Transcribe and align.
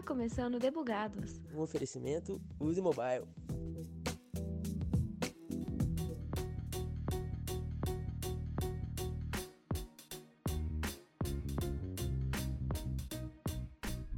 Está 0.00 0.14
começando 0.14 0.58
Debugados. 0.58 1.38
Um 1.54 1.60
oferecimento 1.60 2.40
Use 2.58 2.80
Mobile. 2.80 3.26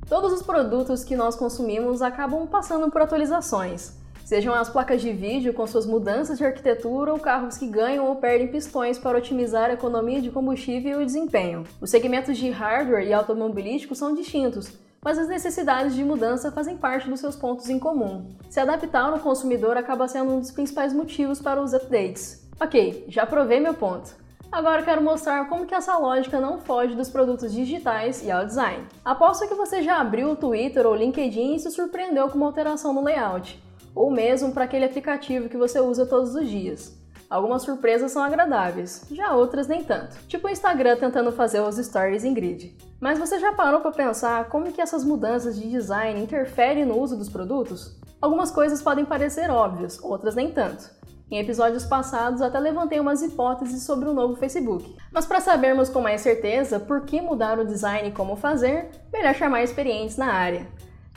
Todos 0.09 0.33
os 0.33 0.43
produtos 0.43 1.03
que 1.03 1.17
nós 1.17 1.35
consumimos 1.35 2.01
acabam 2.01 2.47
passando 2.47 2.89
por 2.89 3.03
atualizações. 3.03 4.01
Sejam 4.25 4.55
as 4.55 4.71
placas 4.71 5.03
de 5.03 5.13
vídeo 5.13 5.53
com 5.53 5.67
suas 5.67 5.85
mudanças 5.85 6.39
de 6.39 6.45
arquitetura 6.45 7.13
ou 7.13 7.19
carros 7.19 7.59
que 7.59 7.67
ganham 7.67 8.07
ou 8.07 8.17
perdem 8.17 8.47
pistões 8.47 9.01
para 9.01 9.19
otimizar 9.19 9.69
a 9.69 9.75
economia 9.75 10.23
de 10.23 10.31
combustível 10.31 11.01
e 11.01 11.03
o 11.03 11.07
desempenho. 11.07 11.65
Os 11.81 11.91
segmentos 11.91 12.39
de 12.39 12.49
hardware 12.51 13.05
e 13.05 13.13
automobilístico 13.13 13.97
são 13.97 14.15
distintos, 14.15 14.73
mas 15.05 15.19
as 15.19 15.29
necessidades 15.29 15.95
de 15.95 16.05
mudança 16.05 16.53
fazem 16.53 16.77
parte 16.77 17.11
dos 17.11 17.19
seus 17.19 17.35
pontos 17.35 17.69
em 17.69 17.79
comum. 17.79 18.29
Se 18.49 18.61
adaptar 18.61 19.11
no 19.11 19.19
consumidor 19.19 19.77
acaba 19.77 20.07
sendo 20.07 20.33
um 20.33 20.41
dos 20.41 20.53
principais 20.53 20.93
motivos 20.93 21.41
para 21.41 21.61
os 21.61 21.75
updates. 21.75 22.49
Ok, 22.61 23.05
já 23.09 23.27
provei 23.27 23.59
meu 23.59 23.75
ponto. 23.75 24.15
Agora 24.53 24.83
quero 24.83 25.03
mostrar 25.03 25.49
como 25.49 25.67
que 25.67 25.75
essa 25.75 25.97
lógica 25.97 26.39
não 26.39 26.61
foge 26.61 26.95
dos 26.95 27.09
produtos 27.09 27.53
digitais 27.53 28.23
e 28.23 28.31
ao 28.31 28.45
design. 28.45 28.87
Aposto 29.05 29.49
que 29.49 29.55
você 29.55 29.83
já 29.83 29.99
abriu 29.99 30.31
o 30.31 30.37
Twitter 30.37 30.87
ou 30.87 30.95
LinkedIn 30.95 31.55
e 31.55 31.59
se 31.59 31.71
surpreendeu 31.71 32.29
com 32.29 32.37
uma 32.37 32.47
alteração 32.47 32.93
no 32.93 33.03
layout, 33.03 33.61
ou 33.95 34.11
mesmo 34.11 34.53
para 34.53 34.65
aquele 34.65 34.85
aplicativo 34.85 35.49
que 35.49 35.57
você 35.57 35.81
usa 35.81 36.07
todos 36.07 36.35
os 36.35 36.47
dias. 36.49 37.02
Algumas 37.33 37.63
surpresas 37.63 38.13
são 38.13 38.23
agradáveis, 38.23 39.07
já 39.11 39.35
outras 39.35 39.67
nem 39.67 39.83
tanto. 39.83 40.19
Tipo 40.29 40.49
o 40.49 40.51
Instagram 40.51 40.99
tentando 40.99 41.33
fazer 41.33 41.61
os 41.61 41.77
stories 41.77 42.25
em 42.25 42.35
grid. 42.35 42.77
Mas 43.01 43.19
você 43.19 43.39
já 43.39 43.55
parou 43.55 43.81
para 43.81 43.91
pensar 43.91 44.51
como 44.51 44.71
que 44.71 44.83
essas 44.83 45.03
mudanças 45.03 45.57
de 45.57 45.67
design 45.67 46.23
interferem 46.23 46.85
no 46.85 47.01
uso 47.01 47.17
dos 47.17 47.31
produtos? 47.31 47.99
Algumas 48.21 48.51
coisas 48.51 48.83
podem 48.83 49.07
parecer 49.07 49.49
óbvias, 49.51 49.99
outras 50.03 50.35
nem 50.35 50.53
tanto. 50.53 50.91
Em 51.31 51.39
episódios 51.39 51.87
passados 51.87 52.43
até 52.43 52.59
levantei 52.59 53.01
umas 53.01 53.23
hipóteses 53.23 53.83
sobre 53.83 54.11
o 54.11 54.13
novo 54.13 54.37
Facebook. 54.37 54.95
Mas 55.11 55.25
para 55.25 55.41
sabermos 55.41 55.89
com 55.89 56.03
mais 56.03 56.21
certeza 56.21 56.79
por 56.79 57.07
que 57.07 57.23
mudar 57.23 57.59
o 57.59 57.65
design 57.65 58.11
e 58.11 58.13
como 58.13 58.37
fazer, 58.37 58.91
melhor 59.11 59.35
chamar 59.35 59.63
experientes 59.63 60.19
na 60.19 60.31
área. 60.31 60.67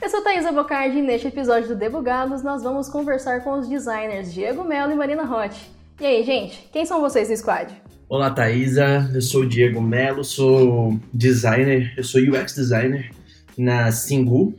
Eu 0.01 0.09
sou 0.09 0.23
Thaisa 0.23 0.53
Bocardi 0.53 0.99
e 0.99 1.01
neste 1.01 1.27
episódio 1.27 1.67
do 1.67 1.75
Debugados 1.75 2.41
nós 2.41 2.63
vamos 2.63 2.87
conversar 2.87 3.43
com 3.43 3.51
os 3.59 3.67
designers 3.67 4.31
Diego 4.31 4.63
Melo 4.63 4.93
e 4.93 4.95
Marina 4.95 5.25
Rotti. 5.25 5.74
E 5.99 6.05
aí, 6.05 6.23
gente, 6.23 6.69
quem 6.73 6.85
são 6.85 6.99
vocês 6.99 7.29
do 7.29 7.37
squad? 7.37 7.73
Olá, 8.09 8.29
Thaisa. 8.29 9.09
Eu 9.13 9.21
sou 9.21 9.43
o 9.43 9.47
Diego 9.47 9.81
Melo, 9.81 10.25
sou 10.25 10.99
designer, 11.13 11.93
eu 11.95 12.03
sou 12.03 12.21
UX 12.21 12.53
designer 12.53 13.09
na 13.57 13.89
Singu. 13.93 14.53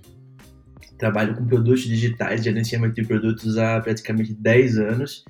Trabalho 0.98 1.36
com 1.36 1.44
produtos 1.44 1.82
digitais, 1.82 2.42
gerenciamento 2.42 2.94
de 2.94 3.06
produtos 3.06 3.58
há 3.58 3.78
praticamente 3.80 4.32
10 4.32 4.78
anos 4.78 5.24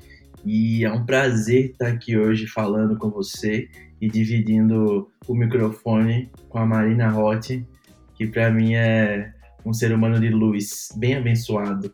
e 0.45 0.85
é 0.85 0.93
um 0.93 1.05
prazer 1.05 1.73
estar 1.73 1.89
aqui 1.89 2.17
hoje 2.17 2.47
falando 2.47 2.97
com 2.97 3.11
você 3.11 3.69
e 4.01 4.09
dividindo 4.09 5.11
o 5.27 5.35
microfone 5.35 6.31
com 6.49 6.59
a 6.59 6.65
Marina 6.65 7.09
Rotti, 7.09 7.67
que 8.15 8.29
para 8.29 8.49
mim 8.49 8.77
é 8.77 9.33
um 9.65 9.73
ser 9.73 9.93
humano 9.93 10.21
de 10.21 10.29
luz, 10.29 10.91
bem 10.97 11.17
abençoado. 11.17 11.93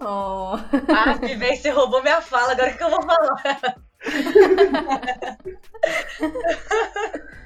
Oh. 0.00 0.54
Ah, 0.94 1.14
vem, 1.20 1.56
você 1.56 1.70
roubou 1.70 2.02
minha 2.02 2.20
fala, 2.20 2.52
agora 2.52 2.72
que 2.72 2.82
eu 2.82 2.90
vou 2.90 3.02
falar. 3.02 3.76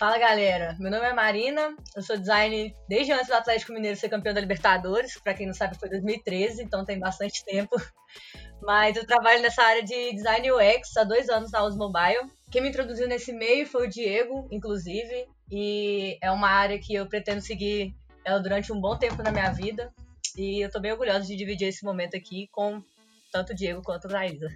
Fala 0.00 0.18
galera, 0.18 0.74
meu 0.78 0.90
nome 0.90 1.04
é 1.04 1.12
Marina, 1.12 1.76
eu 1.94 2.00
sou 2.00 2.16
designer 2.16 2.74
desde 2.88 3.12
antes 3.12 3.26
do 3.26 3.34
Atlético 3.34 3.74
Mineiro 3.74 3.98
ser 3.98 4.08
campeão 4.08 4.32
da 4.32 4.40
Libertadores, 4.40 5.20
para 5.20 5.34
quem 5.34 5.46
não 5.46 5.52
sabe 5.52 5.78
foi 5.78 5.90
2013, 5.90 6.62
então 6.62 6.86
tem 6.86 6.98
bastante 6.98 7.44
tempo. 7.44 7.76
Mas 8.62 8.96
eu 8.96 9.06
trabalho 9.06 9.42
nessa 9.42 9.62
área 9.62 9.84
de 9.84 10.14
design 10.14 10.52
UX 10.52 10.96
há 10.96 11.04
dois 11.04 11.28
anos 11.28 11.50
na 11.50 11.62
Uso 11.64 11.76
Mobile. 11.76 12.32
Quem 12.50 12.62
me 12.62 12.70
introduziu 12.70 13.06
nesse 13.06 13.30
meio 13.30 13.66
foi 13.66 13.86
o 13.86 13.90
Diego, 13.90 14.48
inclusive, 14.50 15.28
e 15.50 16.16
é 16.22 16.30
uma 16.30 16.48
área 16.48 16.78
que 16.78 16.94
eu 16.94 17.06
pretendo 17.06 17.42
seguir 17.42 17.94
ela 18.24 18.40
durante 18.40 18.72
um 18.72 18.80
bom 18.80 18.96
tempo 18.96 19.22
na 19.22 19.30
minha 19.30 19.50
vida. 19.50 19.92
E 20.36 20.64
eu 20.64 20.70
tô 20.70 20.80
bem 20.80 20.92
orgulhosa 20.92 21.26
de 21.26 21.36
dividir 21.36 21.68
esse 21.68 21.84
momento 21.84 22.16
aqui 22.16 22.48
com 22.52 22.82
tanto 23.32 23.52
o 23.52 23.56
Diego 23.56 23.82
quanto 23.82 24.06
a 24.06 24.10
Raíza. 24.10 24.48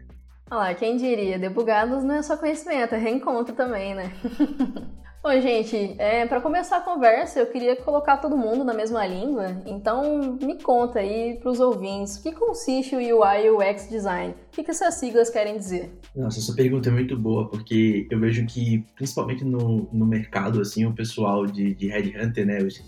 Olha 0.50 0.60
lá, 0.60 0.74
quem 0.74 0.96
diria, 0.96 1.38
debugados 1.38 2.04
não 2.04 2.16
é 2.16 2.22
só 2.22 2.36
conhecimento, 2.36 2.94
é 2.94 2.98
reencontro 2.98 3.54
também, 3.54 3.94
né? 3.94 4.12
Bom, 5.24 5.40
gente, 5.40 5.94
é, 5.98 6.26
para 6.26 6.38
começar 6.38 6.76
a 6.76 6.80
conversa, 6.82 7.40
eu 7.40 7.46
queria 7.46 7.74
colocar 7.76 8.18
todo 8.18 8.36
mundo 8.36 8.62
na 8.62 8.74
mesma 8.74 9.06
língua. 9.06 9.62
Então, 9.64 10.36
me 10.36 10.60
conta 10.62 10.98
aí 10.98 11.38
para 11.40 11.50
os 11.50 11.60
ouvintes, 11.60 12.18
o 12.18 12.22
que 12.22 12.32
consiste 12.32 12.94
o 12.94 12.98
UI 12.98 13.46
e 13.46 13.48
o 13.48 13.56
UX 13.56 13.88
Design? 13.88 14.34
O 14.34 14.50
que, 14.52 14.62
que 14.62 14.70
essas 14.70 14.96
siglas 14.96 15.30
querem 15.30 15.56
dizer? 15.56 15.90
Nossa, 16.14 16.40
essa 16.40 16.54
pergunta 16.54 16.90
é 16.90 16.92
muito 16.92 17.16
boa, 17.16 17.48
porque 17.48 18.06
eu 18.10 18.20
vejo 18.20 18.44
que, 18.44 18.84
principalmente 18.94 19.46
no, 19.46 19.88
no 19.90 20.04
mercado, 20.04 20.60
assim, 20.60 20.84
o 20.84 20.92
pessoal 20.92 21.46
de, 21.46 21.74
de 21.74 21.88
Headhunter, 21.88 22.44
né, 22.44 22.58
os 22.58 22.78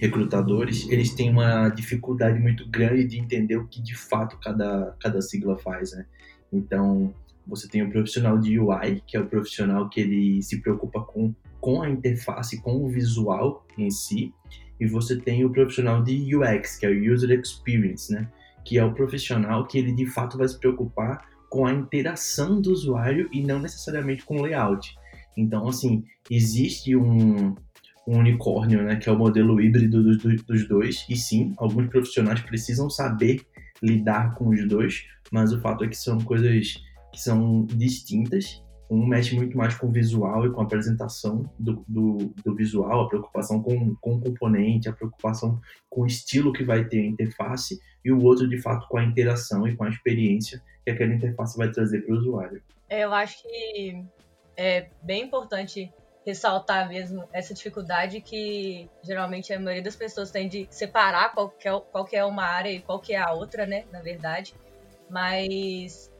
recrutadores, 0.00 0.88
eles 0.88 1.14
têm 1.14 1.30
uma 1.30 1.68
dificuldade 1.68 2.38
muito 2.40 2.66
grande 2.68 3.04
de 3.04 3.18
entender 3.18 3.56
o 3.56 3.66
que 3.66 3.82
de 3.82 3.94
fato 3.94 4.38
cada, 4.38 4.96
cada 4.98 5.20
sigla 5.20 5.58
faz, 5.58 5.92
né? 5.92 6.06
Então, 6.50 7.14
você 7.46 7.68
tem 7.68 7.82
o 7.82 7.90
profissional 7.90 8.38
de 8.38 8.58
UI, 8.58 9.02
que 9.06 9.16
é 9.16 9.20
o 9.20 9.26
profissional 9.26 9.88
que 9.90 10.00
ele 10.00 10.42
se 10.42 10.60
preocupa 10.60 11.02
com 11.02 11.34
com 11.60 11.82
a 11.82 11.90
interface, 11.90 12.58
com 12.62 12.82
o 12.82 12.88
visual 12.88 13.66
em 13.76 13.90
si, 13.90 14.32
e 14.80 14.86
você 14.86 15.14
tem 15.20 15.44
o 15.44 15.50
profissional 15.50 16.02
de 16.02 16.34
UX, 16.34 16.78
que 16.78 16.86
é 16.86 16.88
o 16.88 17.12
User 17.12 17.38
Experience, 17.38 18.10
né? 18.10 18.26
Que 18.64 18.78
é 18.78 18.84
o 18.84 18.94
profissional 18.94 19.66
que 19.66 19.76
ele 19.76 19.92
de 19.92 20.06
fato 20.06 20.38
vai 20.38 20.48
se 20.48 20.58
preocupar 20.58 21.28
com 21.50 21.66
a 21.66 21.72
interação 21.72 22.62
do 22.62 22.72
usuário 22.72 23.28
e 23.30 23.42
não 23.42 23.58
necessariamente 23.58 24.24
com 24.24 24.38
o 24.38 24.42
layout. 24.42 24.94
Então, 25.36 25.68
assim, 25.68 26.02
existe 26.30 26.96
um, 26.96 27.54
um 28.10 28.18
unicórnio, 28.18 28.82
né, 28.82 28.96
que 28.96 29.08
é 29.08 29.12
o 29.12 29.18
modelo 29.18 29.60
híbrido 29.60 30.02
dos, 30.02 30.42
dos 30.42 30.68
dois, 30.68 31.06
e 31.08 31.16
sim, 31.16 31.54
alguns 31.56 31.88
profissionais 31.88 32.40
precisam 32.40 32.90
saber 32.90 33.46
lidar 33.80 34.34
com 34.34 34.48
os 34.48 34.68
dois, 34.68 35.06
mas 35.30 35.52
o 35.52 35.60
fato 35.60 35.84
é 35.84 35.88
que 35.88 35.96
são 35.96 36.18
coisas 36.20 36.82
que 37.12 37.20
são 37.20 37.64
distintas 37.66 38.62
um 38.90 39.06
mexe 39.06 39.36
muito 39.36 39.56
mais 39.56 39.76
com 39.76 39.86
o 39.86 39.92
visual 39.92 40.44
e 40.44 40.50
com 40.50 40.60
a 40.60 40.64
apresentação 40.64 41.48
do, 41.56 41.84
do, 41.86 42.34
do, 42.44 42.56
visual, 42.56 43.02
a 43.02 43.08
preocupação 43.08 43.62
com, 43.62 43.94
com 44.00 44.16
o 44.16 44.20
componente, 44.20 44.88
a 44.88 44.92
preocupação 44.92 45.60
com 45.88 46.02
o 46.02 46.06
estilo 46.06 46.52
que 46.52 46.64
vai 46.64 46.84
ter 46.84 46.98
a 46.98 47.06
interface, 47.06 47.80
e 48.04 48.10
o 48.10 48.20
outro, 48.20 48.48
de 48.48 48.60
fato, 48.60 48.88
com 48.88 48.98
a 48.98 49.04
interação 49.04 49.68
e 49.68 49.76
com 49.76 49.84
a 49.84 49.88
experiência 49.88 50.60
que 50.84 50.90
aquela 50.90 51.14
interface 51.14 51.56
vai 51.56 51.70
trazer 51.70 52.00
para 52.00 52.14
o 52.16 52.18
usuário. 52.18 52.60
É, 52.88 53.04
eu 53.04 53.14
acho 53.14 53.40
que 53.44 54.04
é 54.56 54.88
bem 55.04 55.22
importante 55.22 55.92
ressaltar 56.24 56.88
mesmo 56.88 57.28
essa 57.32 57.54
dificuldade 57.54 58.20
que 58.20 58.88
geralmente 59.02 59.52
a 59.52 59.58
maioria 59.58 59.82
das 59.82 59.96
pessoas 59.96 60.30
tem 60.30 60.48
de 60.48 60.66
separar 60.70 61.32
qual 61.32 61.48
que 61.48 61.68
é, 61.68 61.80
qual 61.80 62.04
que 62.04 62.16
é 62.16 62.24
uma 62.24 62.44
área 62.44 62.70
e 62.70 62.80
qual 62.80 62.98
que 62.98 63.14
é 63.14 63.18
a 63.18 63.32
outra, 63.32 63.66
né, 63.66 63.84
na 63.90 64.00
verdade. 64.00 64.54
Mas 65.08 66.10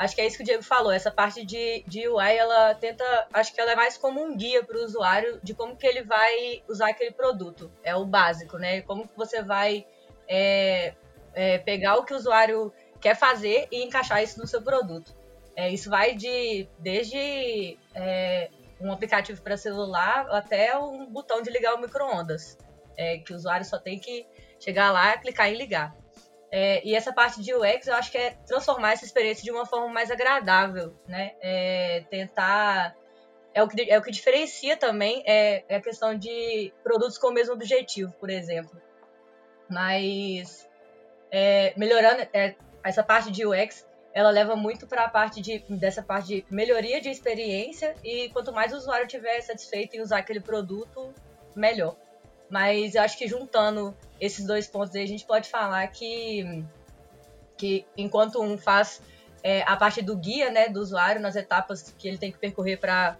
Acho 0.00 0.14
que 0.14 0.22
é 0.22 0.26
isso 0.26 0.38
que 0.38 0.42
o 0.42 0.46
Diego 0.46 0.62
falou. 0.62 0.90
Essa 0.90 1.10
parte 1.10 1.44
de, 1.44 1.84
de 1.86 2.08
UI, 2.08 2.34
ela 2.34 2.74
tenta. 2.74 3.04
Acho 3.34 3.52
que 3.52 3.60
ela 3.60 3.72
é 3.72 3.76
mais 3.76 3.98
como 3.98 4.18
um 4.18 4.34
guia 4.34 4.64
para 4.64 4.78
o 4.78 4.82
usuário 4.82 5.38
de 5.42 5.52
como 5.52 5.76
que 5.76 5.86
ele 5.86 6.02
vai 6.02 6.62
usar 6.66 6.88
aquele 6.88 7.10
produto. 7.10 7.70
É 7.82 7.94
o 7.94 8.06
básico, 8.06 8.56
né? 8.56 8.80
Como 8.80 9.06
que 9.06 9.14
você 9.14 9.42
vai 9.42 9.86
é, 10.26 10.94
é, 11.34 11.58
pegar 11.58 11.96
o 11.96 12.04
que 12.06 12.14
o 12.14 12.16
usuário 12.16 12.72
quer 12.98 13.14
fazer 13.14 13.68
e 13.70 13.82
encaixar 13.84 14.22
isso 14.22 14.40
no 14.40 14.46
seu 14.46 14.62
produto. 14.62 15.14
É, 15.54 15.68
isso 15.68 15.90
vai 15.90 16.14
de 16.14 16.66
desde 16.78 17.76
é, 17.94 18.48
um 18.80 18.92
aplicativo 18.92 19.40
para 19.42 19.56
celular 19.56 20.26
até 20.30 20.76
um 20.78 21.06
botão 21.06 21.42
de 21.42 21.50
ligar 21.50 21.74
o 21.74 21.80
micro-ondas. 21.80 22.56
É, 22.96 23.18
que 23.18 23.32
o 23.32 23.36
usuário 23.36 23.64
só 23.64 23.78
tem 23.78 23.98
que 23.98 24.26
chegar 24.58 24.92
lá, 24.92 25.16
clicar 25.16 25.48
em 25.48 25.56
ligar. 25.56 25.94
É, 26.52 26.84
e 26.84 26.94
essa 26.94 27.12
parte 27.12 27.40
de 27.40 27.54
UX 27.54 27.86
eu 27.86 27.94
acho 27.94 28.10
que 28.10 28.18
é 28.18 28.30
transformar 28.46 28.92
essa 28.92 29.04
experiência 29.04 29.44
de 29.44 29.52
uma 29.52 29.64
forma 29.64 29.88
mais 29.88 30.10
agradável, 30.10 30.94
né? 31.06 31.32
É, 31.40 32.04
tentar. 32.10 32.96
É 33.52 33.62
o, 33.62 33.68
que, 33.68 33.90
é 33.90 33.98
o 33.98 34.02
que 34.02 34.10
diferencia 34.10 34.76
também 34.76 35.24
é, 35.26 35.64
é 35.68 35.76
a 35.76 35.80
questão 35.80 36.16
de 36.16 36.72
produtos 36.84 37.18
com 37.18 37.28
o 37.28 37.32
mesmo 37.32 37.54
objetivo, 37.54 38.12
por 38.12 38.30
exemplo. 38.30 38.80
Mas 39.68 40.68
é, 41.30 41.72
melhorando 41.76 42.28
é, 42.32 42.54
essa 42.84 43.02
parte 43.02 43.30
de 43.30 43.46
UX, 43.46 43.86
ela 44.12 44.30
leva 44.30 44.56
muito 44.56 44.86
para 44.86 45.04
a 45.04 45.08
parte 45.08 45.40
de 45.40 45.58
dessa 45.68 46.02
parte 46.02 46.26
de 46.26 46.44
melhoria 46.50 47.00
de 47.00 47.08
experiência 47.08 47.94
e 48.02 48.28
quanto 48.30 48.52
mais 48.52 48.72
o 48.72 48.76
usuário 48.76 49.06
tiver 49.06 49.40
satisfeito 49.40 49.96
em 49.96 50.00
usar 50.00 50.18
aquele 50.18 50.40
produto, 50.40 51.14
melhor. 51.54 51.96
Mas 52.48 52.94
eu 52.96 53.02
acho 53.02 53.16
que 53.16 53.28
juntando 53.28 53.96
esses 54.20 54.44
dois 54.44 54.66
pontos 54.66 54.94
aí, 54.96 55.04
a 55.04 55.08
gente 55.08 55.24
pode 55.24 55.48
falar 55.48 55.86
que, 55.88 56.64
que 57.56 57.86
enquanto 57.96 58.42
um 58.42 58.58
faz 58.58 59.00
é, 59.42 59.62
a 59.62 59.76
parte 59.76 60.02
do 60.02 60.16
guia 60.16 60.50
né, 60.50 60.68
do 60.68 60.80
usuário 60.80 61.20
nas 61.20 61.36
etapas 61.36 61.94
que 61.96 62.08
ele 62.08 62.18
tem 62.18 62.32
que 62.32 62.38
percorrer 62.38 62.78
para 62.78 63.16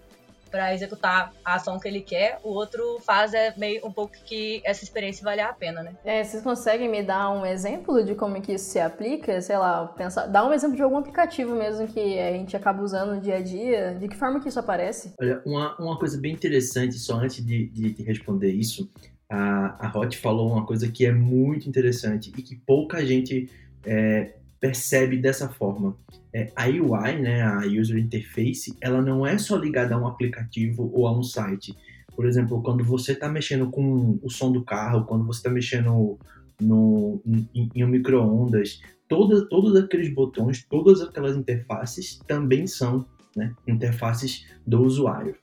para 0.50 0.75
executar 0.75 1.32
a 1.44 1.55
ação 1.55 1.79
que 1.79 1.87
ele 1.87 2.00
quer, 2.00 2.38
o 2.43 2.49
outro 2.49 2.99
faz 3.00 3.32
é 3.35 3.55
meio 3.56 3.87
um 3.87 3.93
pouco 3.93 4.14
que 4.25 4.61
essa 4.64 4.85
experiência 4.85 5.25
vale 5.25 5.41
a 5.41 5.52
pena, 5.52 5.82
né? 5.82 5.94
É, 6.05 6.23
vocês 6.25 6.43
conseguem 6.43 6.88
me 6.88 7.02
dar 7.02 7.31
um 7.31 7.47
exemplo 7.47 8.05
de 8.05 8.14
como 8.14 8.41
que 8.41 8.52
isso 8.52 8.70
se 8.70 8.81
aplica? 8.81 9.41
Sei 9.41 9.56
lá, 9.56 9.87
pensar, 9.87 10.26
dar 10.26 10.47
um 10.47 10.52
exemplo 10.52 10.76
de 10.76 10.82
algum 10.82 10.99
aplicativo 10.99 11.55
mesmo 11.55 11.87
que 11.87 12.19
a 12.19 12.32
gente 12.32 12.56
acaba 12.56 12.82
usando 12.82 13.14
no 13.14 13.20
dia 13.20 13.37
a 13.37 13.43
dia, 13.43 13.97
de 13.99 14.08
que 14.08 14.17
forma 14.17 14.41
que 14.41 14.49
isso 14.49 14.58
aparece? 14.58 15.14
Olha, 15.20 15.41
uma, 15.44 15.76
uma 15.79 15.99
coisa 15.99 16.19
bem 16.19 16.32
interessante, 16.32 16.99
só 16.99 17.17
antes 17.17 17.44
de, 17.44 17.67
de, 17.69 17.93
de 17.93 18.02
responder 18.02 18.50
isso, 18.50 18.91
a, 19.29 19.87
a 19.87 19.99
Hot 19.99 20.17
falou 20.19 20.50
uma 20.50 20.67
coisa 20.67 20.91
que 20.91 21.06
é 21.06 21.12
muito 21.12 21.69
interessante 21.69 22.32
e 22.37 22.43
que 22.43 22.56
pouca 22.56 23.05
gente 23.06 23.49
é, 23.85 24.35
percebe 24.58 25.17
dessa 25.17 25.49
forma. 25.49 25.97
É, 26.32 26.53
a 26.55 26.67
UI, 26.67 27.21
né, 27.21 27.43
a 27.43 27.61
User 27.67 27.99
Interface, 27.99 28.77
ela 28.81 29.03
não 29.03 29.27
é 29.27 29.37
só 29.37 29.56
ligada 29.56 29.94
a 29.94 29.99
um 29.99 30.06
aplicativo 30.06 30.91
ou 30.94 31.06
a 31.06 31.19
um 31.19 31.23
site. 31.23 31.75
Por 32.15 32.27
exemplo, 32.27 32.62
quando 32.62 32.85
você 32.85 33.12
está 33.12 33.29
mexendo 33.29 33.71
com 33.71 34.19
o 34.23 34.31
som 34.31 34.53
do 34.53 34.65
carro, 34.65 35.05
quando 35.06 35.25
você 35.25 35.38
está 35.38 35.50
mexendo 35.50 36.19
no, 36.61 37.21
em, 37.55 37.71
em 37.75 37.85
um 37.85 37.88
micro-ondas, 37.88 38.81
todos, 39.09 39.77
aqueles 39.77 40.12
botões, 40.12 40.65
todas 40.69 41.00
aquelas 41.00 41.37
interfaces 41.37 42.21
também 42.29 42.67
são 42.67 43.05
né, 43.35 43.53
interfaces 43.67 44.47
do 44.65 44.83
usuário. 44.83 45.35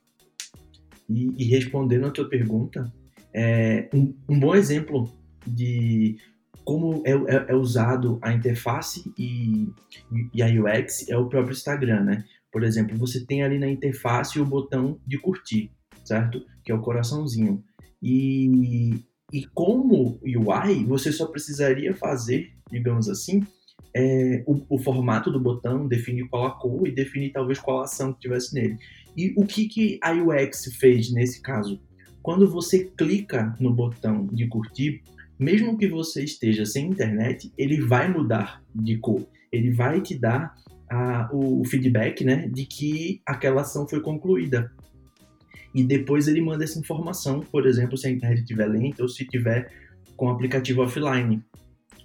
E, 1.08 1.34
e 1.36 1.44
respondendo 1.44 2.06
a 2.06 2.10
tua 2.10 2.28
pergunta, 2.28 2.90
é, 3.32 3.88
um, 3.92 4.14
um 4.28 4.40
bom 4.40 4.54
exemplo 4.54 5.10
de 5.46 6.16
como 6.68 7.02
é, 7.06 7.12
é, 7.12 7.46
é, 7.48 7.54
usado 7.54 8.18
a 8.20 8.30
interface 8.30 9.10
e, 9.16 9.72
e, 10.34 10.42
a 10.42 10.48
UX 10.48 11.08
é 11.08 11.16
o 11.16 11.26
próprio 11.26 11.54
Instagram, 11.54 12.04
né? 12.04 12.24
Por 12.52 12.62
exemplo, 12.62 12.94
você 12.98 13.24
tem 13.24 13.42
ali 13.42 13.58
na 13.58 13.70
interface 13.70 14.38
o 14.38 14.44
botão 14.44 15.00
de 15.06 15.16
curtir, 15.16 15.70
certo? 16.04 16.44
Que 16.62 16.70
é 16.70 16.74
o 16.74 16.82
coraçãozinho. 16.82 17.64
E, 18.02 19.02
e 19.32 19.46
como 19.54 20.20
UI, 20.22 20.84
você 20.84 21.10
só 21.10 21.24
precisaria 21.28 21.94
fazer, 21.94 22.52
digamos 22.70 23.08
assim, 23.08 23.42
é, 23.96 24.44
o, 24.46 24.60
o, 24.68 24.78
formato 24.78 25.32
do 25.32 25.40
botão, 25.40 25.88
definir 25.88 26.28
qual 26.28 26.44
a 26.44 26.50
cor 26.50 26.86
e 26.86 26.94
definir 26.94 27.32
talvez 27.32 27.58
qual 27.58 27.80
ação 27.80 28.12
que 28.12 28.20
tivesse 28.20 28.54
nele. 28.54 28.76
E 29.16 29.32
o 29.38 29.46
que, 29.46 29.68
que 29.68 29.98
a 30.02 30.12
UX 30.12 30.66
fez 30.78 31.10
nesse 31.10 31.40
caso? 31.40 31.80
Quando 32.20 32.46
você 32.46 32.84
clica 32.94 33.56
no 33.58 33.72
botão 33.72 34.26
de 34.26 34.46
curtir, 34.48 35.02
mesmo 35.38 35.78
que 35.78 35.86
você 35.86 36.24
esteja 36.24 36.66
sem 36.66 36.86
internet, 36.86 37.52
ele 37.56 37.80
vai 37.80 38.10
mudar 38.10 38.62
de 38.74 38.98
cor. 38.98 39.26
Ele 39.52 39.70
vai 39.70 40.00
te 40.00 40.18
dar 40.18 40.54
a, 40.90 41.28
o 41.32 41.64
feedback 41.64 42.24
né, 42.24 42.48
de 42.48 42.66
que 42.66 43.20
aquela 43.24 43.60
ação 43.60 43.86
foi 43.86 44.00
concluída. 44.00 44.72
E 45.74 45.84
depois 45.84 46.26
ele 46.26 46.40
manda 46.40 46.64
essa 46.64 46.78
informação, 46.78 47.40
por 47.40 47.66
exemplo, 47.66 47.96
se 47.96 48.06
a 48.06 48.10
internet 48.10 48.40
estiver 48.40 48.66
lenta 48.66 49.02
ou 49.02 49.08
se 49.08 49.22
estiver 49.22 49.70
com 50.16 50.26
o 50.26 50.30
aplicativo 50.30 50.82
offline. 50.82 51.42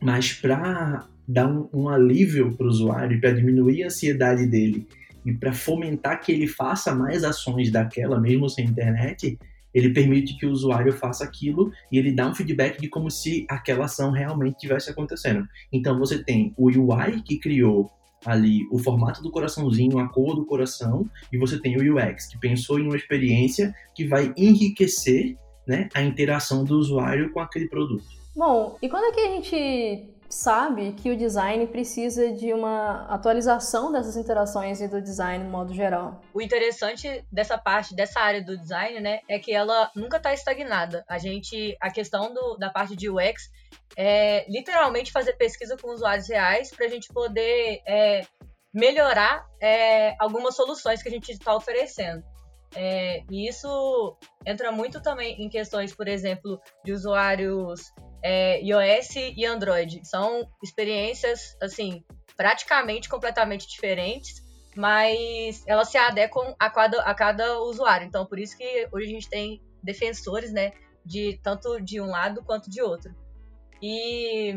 Mas 0.01 0.33
para 0.33 1.07
dar 1.27 1.47
um, 1.47 1.69
um 1.74 1.89
alívio 1.89 2.56
para 2.56 2.65
o 2.65 2.69
usuário, 2.69 3.19
para 3.19 3.31
diminuir 3.31 3.83
a 3.83 3.88
ansiedade 3.88 4.45
dele 4.45 4.86
e 5.25 5.33
para 5.33 5.53
fomentar 5.53 6.21
que 6.21 6.31
ele 6.31 6.47
faça 6.47 6.94
mais 6.94 7.24
ações 7.24 7.71
daquela, 7.71 8.19
mesmo 8.19 8.50
sem 8.50 8.65
internet, 8.65 9.39
ele 9.73 9.93
permite 9.93 10.37
que 10.37 10.45
o 10.45 10.51
usuário 10.51 10.93
faça 10.93 11.23
aquilo 11.23 11.71
e 11.91 11.97
ele 11.97 12.11
dá 12.11 12.29
um 12.29 12.35
feedback 12.35 12.79
de 12.79 12.87
como 12.87 13.09
se 13.09 13.45
aquela 13.49 13.85
ação 13.85 14.11
realmente 14.11 14.55
estivesse 14.55 14.89
acontecendo. 14.89 15.47
Então 15.71 15.97
você 15.97 16.23
tem 16.23 16.53
o 16.57 16.67
UI 16.67 17.21
que 17.23 17.39
criou 17.39 17.89
ali 18.25 18.61
o 18.71 18.77
formato 18.77 19.21
do 19.21 19.31
coraçãozinho, 19.31 19.99
a 19.99 20.07
cor 20.07 20.35
do 20.35 20.45
coração, 20.45 21.09
e 21.31 21.37
você 21.37 21.59
tem 21.59 21.75
o 21.77 21.97
UX 21.97 22.27
que 22.27 22.39
pensou 22.39 22.79
em 22.79 22.83
uma 22.83 22.95
experiência 22.95 23.73
que 23.93 24.05
vai 24.05 24.33
enriquecer 24.37 25.37
né, 25.67 25.89
a 25.93 26.01
interação 26.01 26.63
do 26.63 26.77
usuário 26.77 27.31
com 27.31 27.39
aquele 27.39 27.67
produto. 27.67 28.05
Bom, 28.35 28.77
e 28.81 28.89
quando 28.89 29.05
é 29.05 29.11
que 29.11 29.19
a 29.19 29.29
gente 29.29 30.12
sabe 30.33 30.94
que 30.94 31.12
o 31.12 31.18
design 31.18 31.65
precisa 31.68 32.31
de 32.31 32.51
uma 32.51 33.06
atualização 33.06 33.91
dessas 33.91 34.18
interações 34.18 34.81
e 34.81 34.88
do 34.88 35.01
design 35.01 35.44
no 35.44 35.50
modo 35.50 35.74
geral. 35.74 36.21
O 36.33 36.41
interessante 36.41 37.24
dessa 37.31 37.57
parte, 37.57 37.95
dessa 37.95 38.19
área 38.19 38.44
do 38.44 38.57
design, 38.57 39.00
né, 39.00 39.19
é 39.30 39.38
que 39.38 39.53
ela 39.53 39.91
nunca 39.95 40.18
está 40.18 40.33
estagnada. 40.33 41.06
A 41.07 41.18
gente, 41.18 41.77
a 41.80 41.91
questão 41.91 42.33
do, 42.33 42.57
da 42.57 42.69
parte 42.69 42.95
de 42.95 43.09
UX 43.09 43.50
é 43.95 44.45
literalmente 44.50 45.12
fazer 45.12 45.33
pesquisa 45.33 45.77
com 45.77 45.91
usuários 45.91 46.27
reais 46.27 46.71
para 46.71 46.86
a 46.86 46.89
gente 46.89 47.07
poder 47.13 47.81
é, 47.88 48.25
melhorar 48.74 49.45
é, 49.62 50.15
algumas 50.19 50.56
soluções 50.56 51.03
que 51.03 51.09
a 51.09 51.12
gente 51.12 51.31
está 51.31 51.56
oferecendo. 51.56 52.24
É, 52.75 53.21
e 53.29 53.47
isso 53.47 54.18
entra 54.45 54.71
muito 54.71 55.00
também 55.00 55.39
em 55.39 55.47
questões, 55.47 55.95
por 55.95 56.07
exemplo, 56.07 56.59
de 56.83 56.91
usuários 56.91 57.94
é, 58.23 58.61
iOS 58.61 59.15
e 59.35 59.45
Android. 59.45 60.01
São 60.07 60.49
experiências, 60.63 61.57
assim, 61.61 62.03
praticamente 62.37 63.09
completamente 63.09 63.67
diferentes, 63.67 64.41
mas 64.75 65.63
elas 65.67 65.89
se 65.89 65.97
adequam 65.97 66.55
a 66.57 66.69
cada, 66.69 67.01
a 67.01 67.13
cada 67.13 67.59
usuário. 67.59 68.07
Então, 68.07 68.25
por 68.25 68.39
isso 68.39 68.57
que 68.57 68.87
hoje 68.91 69.07
a 69.07 69.09
gente 69.09 69.29
tem 69.29 69.61
defensores, 69.83 70.51
né, 70.53 70.71
de 71.05 71.39
tanto 71.43 71.81
de 71.81 71.99
um 71.99 72.07
lado 72.07 72.41
quanto 72.43 72.69
de 72.69 72.81
outro. 72.81 73.13
E 73.81 74.55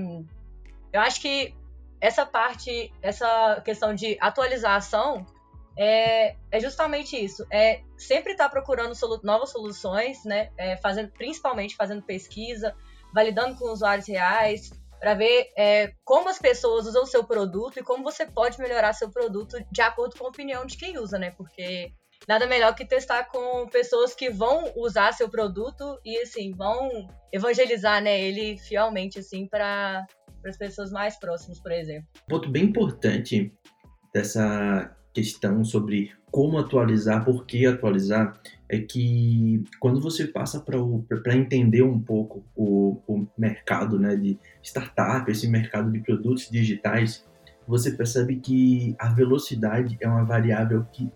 eu 0.93 1.01
acho 1.01 1.21
que 1.21 1.53
essa 2.01 2.25
parte, 2.25 2.93
essa 3.03 3.61
questão 3.65 3.95
de 3.95 4.17
atualização 4.21 5.27
é, 5.77 6.37
é 6.51 6.61
justamente 6.61 7.23
isso. 7.23 7.45
É 7.51 7.83
sempre 7.99 8.33
estar 8.33 8.45
tá 8.45 8.51
procurando 8.51 8.95
solu 8.95 9.21
novas 9.23 9.51
soluções, 9.51 10.25
né? 10.25 10.51
É, 10.57 10.77
fazendo, 10.77 11.11
principalmente 11.11 11.77
fazendo 11.77 12.03
pesquisa, 12.03 12.75
validando 13.15 13.57
com 13.57 13.73
usuários 13.73 14.09
reais, 14.09 14.71
para 14.99 15.15
ver 15.15 15.53
é, 15.57 15.93
como 16.05 16.29
as 16.29 16.39
pessoas 16.39 16.87
usam 16.87 17.03
o 17.03 17.07
seu 17.07 17.25
produto 17.25 17.79
e 17.79 17.83
como 17.83 18.03
você 18.03 18.27
pode 18.27 18.59
melhorar 18.59 18.93
seu 18.93 19.11
produto 19.11 19.57
de 19.71 19.81
acordo 19.81 20.17
com 20.17 20.25
a 20.25 20.29
opinião 20.29 20.65
de 20.65 20.77
quem 20.77 20.99
usa, 20.99 21.19
né? 21.19 21.31
Porque 21.33 21.93
nada 22.27 22.47
melhor 22.47 22.75
que 22.75 22.85
testar 22.85 23.25
com 23.25 23.69
pessoas 23.69 24.15
que 24.15 24.31
vão 24.31 24.73
usar 24.77 25.13
seu 25.13 25.29
produto 25.29 25.99
e 26.05 26.19
assim 26.19 26.53
vão 26.53 27.09
evangelizar, 27.33 28.03
né, 28.03 28.19
ele 28.21 28.57
fielmente 28.59 29.19
assim 29.19 29.47
para 29.47 30.07
as 30.47 30.57
pessoas 30.57 30.91
mais 30.91 31.19
próximas, 31.19 31.61
por 31.61 31.73
exemplo. 31.73 32.09
Um 32.25 32.35
ponto 32.35 32.51
bem 32.51 32.65
importante 32.65 33.53
dessa 34.15 34.97
questão 35.17 35.65
sobre 35.65 36.13
como 36.31 36.59
atualizar, 36.59 37.25
por 37.25 37.47
que 37.47 37.65
atualizar, 37.65 38.39
é 38.69 38.79
que 38.79 39.65
quando 39.81 39.99
você 39.99 40.27
passa 40.27 40.61
para 40.61 41.35
entender 41.35 41.83
um 41.83 41.99
pouco 41.99 42.45
o, 42.55 43.01
o 43.07 43.27
mercado 43.39 43.99
né, 43.99 44.15
de 44.15 44.39
startup, 44.63 45.31
esse 45.31 45.49
mercado 45.49 45.91
de 45.91 46.01
produtos 46.01 46.51
digitais, 46.51 47.25
você 47.67 47.93
percebe 47.93 48.37
que 48.37 48.95
a 48.99 49.09
velocidade 49.09 49.97
é 50.01 50.07
uma 50.07 50.25
variável 50.25 50.85
que 50.93 51.11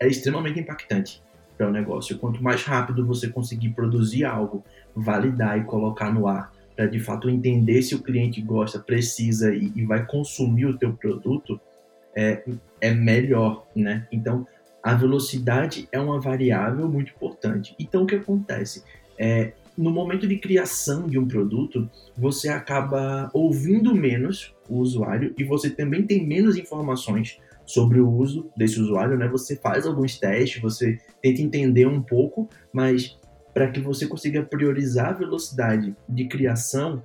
é 0.00 0.08
extremamente 0.08 0.60
impactante 0.60 1.22
para 1.58 1.68
o 1.68 1.70
negócio. 1.70 2.16
Quanto 2.18 2.42
mais 2.42 2.64
rápido 2.64 3.06
você 3.06 3.28
conseguir 3.28 3.70
produzir 3.70 4.24
algo, 4.24 4.64
validar 4.96 5.58
e 5.58 5.64
colocar 5.64 6.10
no 6.10 6.26
ar, 6.26 6.50
para 6.74 6.86
de 6.86 6.98
fato 6.98 7.28
entender 7.28 7.82
se 7.82 7.94
o 7.94 8.02
cliente 8.02 8.40
gosta, 8.40 8.78
precisa 8.78 9.54
e, 9.54 9.70
e 9.76 9.84
vai 9.84 10.06
consumir 10.06 10.64
o 10.64 10.78
teu 10.78 10.94
produto, 10.94 11.60
é, 12.16 12.42
é 12.80 12.92
melhor, 12.92 13.66
né? 13.74 14.06
Então, 14.10 14.46
a 14.82 14.94
velocidade 14.94 15.88
é 15.92 16.00
uma 16.00 16.20
variável 16.20 16.88
muito 16.88 17.12
importante. 17.12 17.74
Então, 17.78 18.02
o 18.02 18.06
que 18.06 18.16
acontece? 18.16 18.82
É, 19.18 19.52
no 19.76 19.90
momento 19.90 20.26
de 20.26 20.36
criação 20.38 21.06
de 21.06 21.18
um 21.18 21.26
produto, 21.26 21.88
você 22.16 22.48
acaba 22.48 23.30
ouvindo 23.32 23.94
menos 23.94 24.54
o 24.68 24.78
usuário 24.78 25.34
e 25.38 25.44
você 25.44 25.70
também 25.70 26.04
tem 26.04 26.26
menos 26.26 26.56
informações 26.56 27.38
sobre 27.64 28.00
o 28.00 28.10
uso 28.10 28.50
desse 28.56 28.80
usuário, 28.80 29.16
né? 29.16 29.28
Você 29.28 29.56
faz 29.56 29.86
alguns 29.86 30.18
testes, 30.18 30.60
você 30.60 30.98
tenta 31.22 31.40
entender 31.40 31.86
um 31.86 32.02
pouco, 32.02 32.48
mas 32.72 33.18
para 33.54 33.70
que 33.70 33.80
você 33.80 34.06
consiga 34.06 34.42
priorizar 34.42 35.10
a 35.10 35.18
velocidade 35.18 35.94
de 36.08 36.26
criação, 36.26 37.04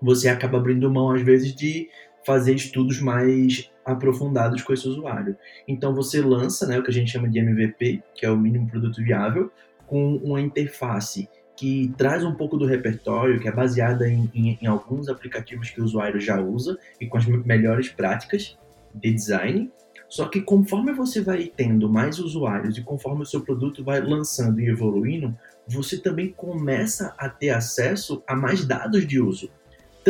você 0.00 0.28
acaba 0.28 0.58
abrindo 0.58 0.90
mão 0.90 1.10
às 1.10 1.22
vezes 1.22 1.54
de 1.54 1.88
fazer 2.24 2.54
estudos 2.54 3.00
mais 3.00 3.70
aprofundados 3.84 4.62
com 4.62 4.72
esse 4.72 4.86
usuário. 4.86 5.36
Então 5.66 5.94
você 5.94 6.20
lança, 6.20 6.66
né, 6.66 6.78
o 6.78 6.82
que 6.82 6.90
a 6.90 6.94
gente 6.94 7.10
chama 7.10 7.28
de 7.28 7.38
MVP, 7.38 8.02
que 8.14 8.26
é 8.26 8.30
o 8.30 8.36
mínimo 8.36 8.68
produto 8.68 9.02
viável, 9.02 9.50
com 9.86 10.16
uma 10.16 10.40
interface 10.40 11.28
que 11.56 11.92
traz 11.96 12.24
um 12.24 12.34
pouco 12.34 12.56
do 12.56 12.64
repertório, 12.64 13.38
que 13.38 13.48
é 13.48 13.52
baseada 13.52 14.08
em, 14.08 14.30
em, 14.34 14.58
em 14.62 14.66
alguns 14.66 15.08
aplicativos 15.08 15.68
que 15.70 15.80
o 15.80 15.84
usuário 15.84 16.20
já 16.20 16.40
usa 16.40 16.78
e 17.00 17.06
com 17.06 17.18
as 17.18 17.26
melhores 17.26 17.88
práticas 17.88 18.56
de 18.94 19.12
design. 19.12 19.70
Só 20.08 20.26
que 20.26 20.40
conforme 20.40 20.92
você 20.92 21.20
vai 21.20 21.52
tendo 21.54 21.88
mais 21.88 22.18
usuários 22.18 22.78
e 22.78 22.82
conforme 22.82 23.22
o 23.22 23.26
seu 23.26 23.42
produto 23.42 23.84
vai 23.84 24.00
lançando 24.00 24.60
e 24.60 24.68
evoluindo, 24.68 25.36
você 25.68 25.98
também 25.98 26.32
começa 26.32 27.14
a 27.18 27.28
ter 27.28 27.50
acesso 27.50 28.22
a 28.26 28.34
mais 28.34 28.64
dados 28.64 29.06
de 29.06 29.20
uso 29.20 29.50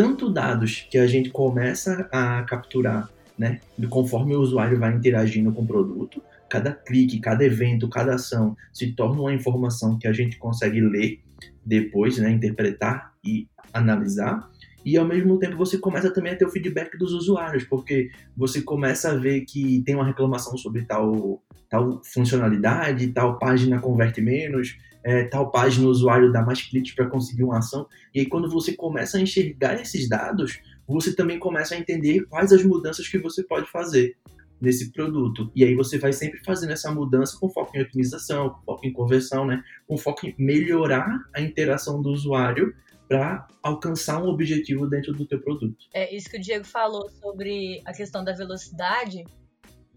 tanto 0.00 0.30
dados 0.30 0.86
que 0.90 0.96
a 0.96 1.06
gente 1.06 1.28
começa 1.28 2.08
a 2.10 2.42
capturar, 2.44 3.10
né, 3.36 3.60
conforme 3.90 4.34
o 4.34 4.40
usuário 4.40 4.78
vai 4.78 4.94
interagindo 4.94 5.52
com 5.52 5.60
o 5.60 5.66
produto, 5.66 6.22
cada 6.48 6.72
clique, 6.72 7.20
cada 7.20 7.44
evento, 7.44 7.86
cada 7.86 8.14
ação 8.14 8.56
se 8.72 8.92
torna 8.92 9.20
uma 9.20 9.34
informação 9.34 9.98
que 9.98 10.08
a 10.08 10.12
gente 10.14 10.38
consegue 10.38 10.80
ler 10.80 11.20
depois, 11.66 12.16
né, 12.16 12.30
interpretar 12.30 13.12
e 13.22 13.46
analisar. 13.74 14.48
E 14.86 14.96
ao 14.96 15.04
mesmo 15.04 15.38
tempo 15.38 15.58
você 15.58 15.76
começa 15.76 16.10
também 16.10 16.32
a 16.32 16.36
ter 16.36 16.46
o 16.46 16.50
feedback 16.50 16.96
dos 16.96 17.12
usuários, 17.12 17.64
porque 17.64 18.10
você 18.34 18.62
começa 18.62 19.10
a 19.10 19.14
ver 19.14 19.42
que 19.42 19.82
tem 19.84 19.96
uma 19.96 20.06
reclamação 20.06 20.56
sobre 20.56 20.86
tal, 20.86 21.42
tal 21.68 22.00
funcionalidade, 22.02 23.06
tal 23.08 23.38
página 23.38 23.78
converte 23.78 24.22
menos, 24.22 24.78
é, 25.02 25.24
tal 25.24 25.50
página 25.50 25.86
o 25.86 25.90
usuário 25.90 26.32
dá 26.32 26.42
mais 26.42 26.62
cliques 26.62 26.94
para 26.94 27.08
conseguir 27.08 27.44
uma 27.44 27.58
ação. 27.58 27.86
E 28.14 28.20
aí 28.20 28.26
quando 28.26 28.48
você 28.48 28.74
começa 28.74 29.18
a 29.18 29.20
enxergar 29.20 29.80
esses 29.80 30.08
dados, 30.08 30.60
você 30.86 31.14
também 31.14 31.38
começa 31.38 31.74
a 31.74 31.78
entender 31.78 32.26
quais 32.26 32.52
as 32.52 32.64
mudanças 32.64 33.08
que 33.08 33.18
você 33.18 33.42
pode 33.42 33.70
fazer 33.70 34.16
nesse 34.60 34.92
produto. 34.92 35.50
E 35.54 35.64
aí 35.64 35.74
você 35.74 35.98
vai 35.98 36.12
sempre 36.12 36.40
fazendo 36.44 36.72
essa 36.72 36.92
mudança 36.92 37.38
com 37.38 37.48
foco 37.48 37.76
em 37.76 37.80
otimização, 37.80 38.50
com 38.50 38.64
foco 38.64 38.86
em 38.86 38.92
conversão, 38.92 39.46
né? 39.46 39.62
Com 39.86 39.96
foco 39.96 40.26
em 40.26 40.34
melhorar 40.38 41.18
a 41.34 41.40
interação 41.40 42.02
do 42.02 42.10
usuário 42.10 42.74
para 43.08 43.48
alcançar 43.62 44.22
um 44.22 44.28
objetivo 44.28 44.86
dentro 44.86 45.12
do 45.12 45.26
teu 45.26 45.40
produto. 45.40 45.86
É 45.92 46.14
isso 46.14 46.30
que 46.30 46.36
o 46.36 46.40
Diego 46.40 46.64
falou 46.64 47.08
sobre 47.08 47.80
a 47.84 47.92
questão 47.92 48.22
da 48.22 48.32
velocidade. 48.32 49.24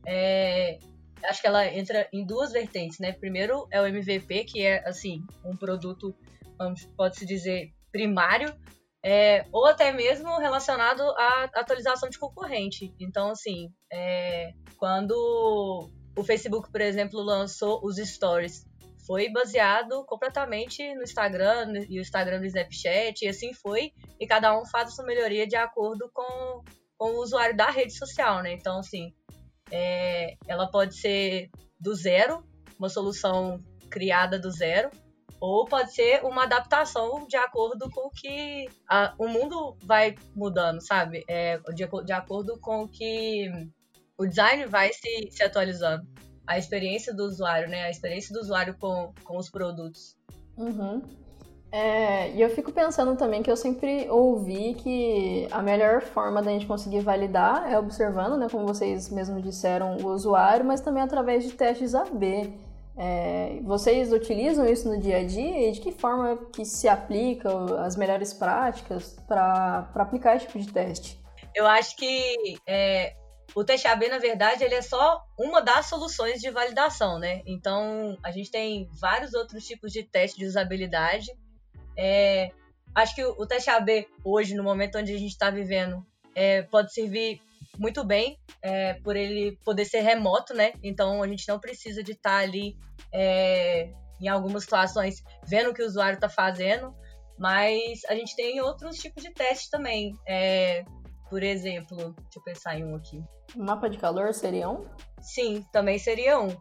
É, 0.05 0.79
acho 1.25 1.41
que 1.41 1.47
ela 1.47 1.65
entra 1.65 2.07
em 2.11 2.25
duas 2.25 2.51
vertentes, 2.51 2.99
né? 2.99 3.11
Primeiro 3.11 3.67
é 3.71 3.81
o 3.81 3.85
MVP, 3.85 4.45
que 4.45 4.61
é 4.61 4.87
assim 4.87 5.21
um 5.43 5.55
produto, 5.55 6.15
pode 6.95 7.17
se 7.17 7.25
dizer 7.25 7.71
primário, 7.91 8.53
é, 9.03 9.45
ou 9.51 9.67
até 9.67 9.91
mesmo 9.91 10.37
relacionado 10.39 11.01
à 11.01 11.49
atualização 11.55 12.09
de 12.09 12.17
concorrente. 12.17 12.93
Então, 12.99 13.29
assim, 13.29 13.69
é, 13.91 14.53
quando 14.77 15.89
o 16.17 16.23
Facebook, 16.23 16.71
por 16.71 16.81
exemplo, 16.81 17.21
lançou 17.21 17.81
os 17.83 17.97
stories, 17.97 18.65
foi 19.05 19.29
baseado 19.29 20.05
completamente 20.05 20.95
no 20.95 21.03
Instagram 21.03 21.73
e 21.89 21.99
o 21.99 22.01
Instagram 22.01 22.39
do 22.39 22.45
Snapchat, 22.45 23.25
e 23.25 23.27
assim 23.27 23.53
foi, 23.53 23.91
e 24.19 24.25
cada 24.25 24.57
um 24.57 24.65
faz 24.65 24.87
a 24.87 24.91
sua 24.91 25.05
melhoria 25.05 25.45
de 25.45 25.57
acordo 25.57 26.09
com, 26.13 26.63
com 26.97 27.11
o 27.11 27.21
usuário 27.21 27.55
da 27.55 27.69
rede 27.69 27.93
social, 27.93 28.41
né? 28.41 28.53
Então, 28.53 28.79
assim, 28.79 29.13
é, 29.73 30.35
ela 30.47 30.67
pode 30.67 30.95
ser 30.95 31.49
do 31.79 31.95
zero, 31.95 32.43
uma 32.77 32.89
solução 32.89 33.57
criada 33.89 34.37
do 34.37 34.51
zero, 34.51 34.91
ou 35.41 35.65
pode 35.65 35.93
ser 35.93 36.23
uma 36.23 36.43
adaptação 36.43 37.25
de 37.27 37.35
acordo 37.35 37.89
com 37.89 38.07
o 38.07 38.11
que 38.11 38.69
a, 38.87 39.15
o 39.17 39.27
mundo 39.27 39.75
vai 39.83 40.15
mudando, 40.35 40.79
sabe? 40.79 41.23
É, 41.27 41.57
de, 41.73 41.85
de 42.05 42.13
acordo 42.13 42.57
com 42.59 42.83
o 42.83 42.87
que 42.87 43.51
o 44.17 44.27
design 44.27 44.65
vai 44.67 44.93
se, 44.93 45.29
se 45.31 45.43
atualizando. 45.43 46.07
A 46.45 46.57
experiência 46.57 47.13
do 47.13 47.23
usuário, 47.23 47.67
né? 47.67 47.83
A 47.83 47.89
experiência 47.89 48.31
do 48.31 48.41
usuário 48.41 48.77
com, 48.77 49.11
com 49.23 49.37
os 49.37 49.49
produtos. 49.49 50.15
Uhum. 50.55 51.01
É, 51.73 52.29
e 52.29 52.39
eu 52.39 52.51
fico 52.51 52.71
pensando 52.71 53.17
também 53.17 53.41
que 53.41 53.49
eu 53.49 53.57
sempre 53.57 54.07
ouvi 54.07 54.75
que 54.75 55.47
a 55.49 55.59
melhor 55.59 56.03
forma 56.03 56.39
da 56.39 56.51
gente 56.51 56.67
conseguir 56.67 56.99
validar 56.99 57.67
é 57.67 57.79
observando, 57.79 58.37
né, 58.37 58.47
como 58.47 58.67
vocês 58.67 59.09
mesmos 59.09 59.41
disseram, 59.41 59.97
o 59.97 60.09
usuário, 60.09 60.63
mas 60.63 60.81
também 60.81 61.01
através 61.01 61.43
de 61.43 61.51
testes 61.53 61.95
AB. 61.95 62.53
É, 62.95 63.59
vocês 63.63 64.13
utilizam 64.13 64.67
isso 64.67 64.87
no 64.87 64.99
dia 64.99 65.17
a 65.17 65.25
dia 65.25 65.67
e 65.67 65.71
de 65.71 65.81
que 65.81 65.91
forma 65.91 66.37
que 66.53 66.63
se 66.63 66.87
aplica 66.87 67.49
as 67.83 67.95
melhores 67.95 68.35
práticas 68.35 69.17
para 69.27 69.89
aplicar 69.95 70.35
esse 70.35 70.45
tipo 70.45 70.59
de 70.59 70.71
teste? 70.71 71.19
Eu 71.55 71.65
acho 71.65 71.95
que 71.95 72.55
é, 72.67 73.15
o 73.55 73.63
teste 73.63 73.87
AB, 73.87 74.09
na 74.09 74.19
verdade, 74.19 74.63
ele 74.63 74.75
é 74.75 74.81
só 74.81 75.23
uma 75.39 75.59
das 75.59 75.87
soluções 75.87 76.39
de 76.39 76.49
validação, 76.49 77.19
né? 77.19 77.41
Então, 77.45 78.17
a 78.23 78.31
gente 78.31 78.49
tem 78.49 78.87
vários 78.99 79.33
outros 79.33 79.65
tipos 79.65 79.91
de 79.91 80.03
teste 80.03 80.37
de 80.37 80.45
usabilidade. 80.45 81.25
É, 81.97 82.51
acho 82.95 83.15
que 83.15 83.23
o, 83.23 83.31
o 83.37 83.47
teste 83.47 83.69
AB, 83.69 84.07
hoje, 84.23 84.55
no 84.55 84.63
momento 84.63 84.97
onde 84.97 85.13
a 85.13 85.17
gente 85.17 85.31
está 85.31 85.49
vivendo, 85.49 86.05
é, 86.35 86.63
pode 86.63 86.93
servir 86.93 87.41
muito 87.77 88.03
bem, 88.03 88.37
é, 88.61 88.95
por 88.95 89.15
ele 89.15 89.57
poder 89.63 89.85
ser 89.85 90.01
remoto, 90.01 90.53
né? 90.53 90.73
Então 90.83 91.23
a 91.23 91.27
gente 91.27 91.47
não 91.47 91.59
precisa 91.59 92.03
de 92.03 92.11
estar 92.11 92.37
tá 92.37 92.37
ali 92.37 92.77
é, 93.11 93.91
em 94.21 94.27
algumas 94.27 94.63
situações 94.63 95.23
vendo 95.45 95.71
o 95.71 95.73
que 95.73 95.81
o 95.81 95.85
usuário 95.85 96.15
está 96.15 96.29
fazendo, 96.29 96.95
mas 97.37 98.01
a 98.07 98.15
gente 98.15 98.35
tem 98.35 98.61
outros 98.61 98.97
tipos 98.97 99.23
de 99.23 99.31
teste 99.31 99.69
também. 99.69 100.13
É, 100.27 100.83
por 101.29 101.41
exemplo, 101.41 101.97
deixa 101.97 102.37
eu 102.37 102.43
pensar 102.43 102.77
em 102.77 102.85
um 102.85 102.95
aqui. 102.95 103.23
Mapa 103.55 103.89
de 103.89 103.97
calor 103.97 104.33
seria 104.33 104.69
um? 104.69 104.85
Sim, 105.19 105.65
também 105.71 105.97
seria 105.97 106.39
um. 106.39 106.55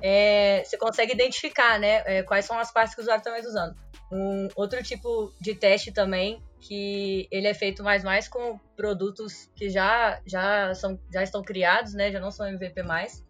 É, 0.00 0.62
você 0.64 0.76
consegue 0.76 1.12
identificar, 1.12 1.78
né, 1.78 2.02
é, 2.06 2.22
quais 2.22 2.44
são 2.44 2.58
as 2.58 2.72
partes 2.72 2.94
que 2.94 3.00
o 3.00 3.02
usuário 3.02 3.20
está 3.20 3.30
mais 3.30 3.46
usando. 3.46 3.76
Um 4.10 4.48
outro 4.56 4.82
tipo 4.82 5.32
de 5.40 5.54
teste 5.54 5.92
também 5.92 6.42
que 6.60 7.28
ele 7.30 7.46
é 7.46 7.54
feito 7.54 7.82
mais 7.84 8.02
mais 8.02 8.26
com 8.26 8.58
produtos 8.76 9.50
que 9.54 9.68
já 9.68 10.20
já 10.26 10.74
são 10.74 10.98
já 11.12 11.22
estão 11.22 11.42
criados, 11.42 11.94
né? 11.94 12.10
Já 12.10 12.18
não 12.18 12.30
são 12.30 12.46
MVP 12.46 12.82
mais. 12.82 13.24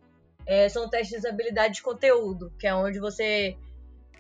É, 0.47 0.69
são 0.69 0.89
testes 0.89 1.11
de 1.11 1.27
usabilidade 1.27 1.75
de 1.75 1.83
conteúdo, 1.83 2.53
que 2.59 2.67
é 2.67 2.75
onde 2.75 2.99
você 2.99 3.57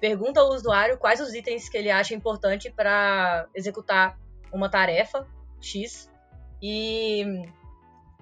pergunta 0.00 0.40
ao 0.40 0.50
usuário 0.50 0.98
quais 0.98 1.20
os 1.20 1.32
itens 1.34 1.68
que 1.68 1.76
ele 1.76 1.90
acha 1.90 2.14
importante 2.14 2.70
para 2.70 3.48
executar 3.54 4.18
uma 4.52 4.68
tarefa 4.68 5.26
X 5.60 6.10
e 6.62 7.24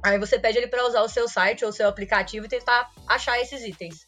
aí 0.02 0.18
você 0.18 0.38
pede 0.38 0.58
ele 0.58 0.68
para 0.68 0.86
usar 0.86 1.02
o 1.02 1.08
seu 1.08 1.28
site 1.28 1.64
ou 1.64 1.70
o 1.70 1.72
seu 1.72 1.88
aplicativo 1.88 2.46
e 2.46 2.48
tentar 2.48 2.90
achar 3.06 3.40
esses 3.40 3.62
itens. 3.62 4.06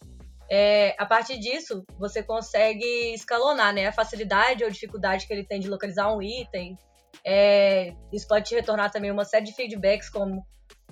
É, 0.51 0.95
a 0.99 1.05
partir 1.05 1.39
disso, 1.39 1.85
você 1.99 2.23
consegue 2.23 3.13
escalonar 3.15 3.75
né, 3.75 3.87
a 3.87 3.93
facilidade 3.93 4.65
ou 4.65 4.71
dificuldade 4.71 5.27
que 5.27 5.33
ele 5.33 5.45
tem 5.45 5.61
de 5.61 5.69
localizar 5.69 6.15
um 6.15 6.23
item. 6.23 6.77
É, 7.25 7.93
isso 8.13 8.27
pode 8.27 8.47
te 8.47 8.55
retornar 8.55 8.91
também 8.91 9.11
uma 9.11 9.25
série 9.25 9.45
de 9.45 9.55
feedbacks, 9.55 10.09
como 10.09 10.45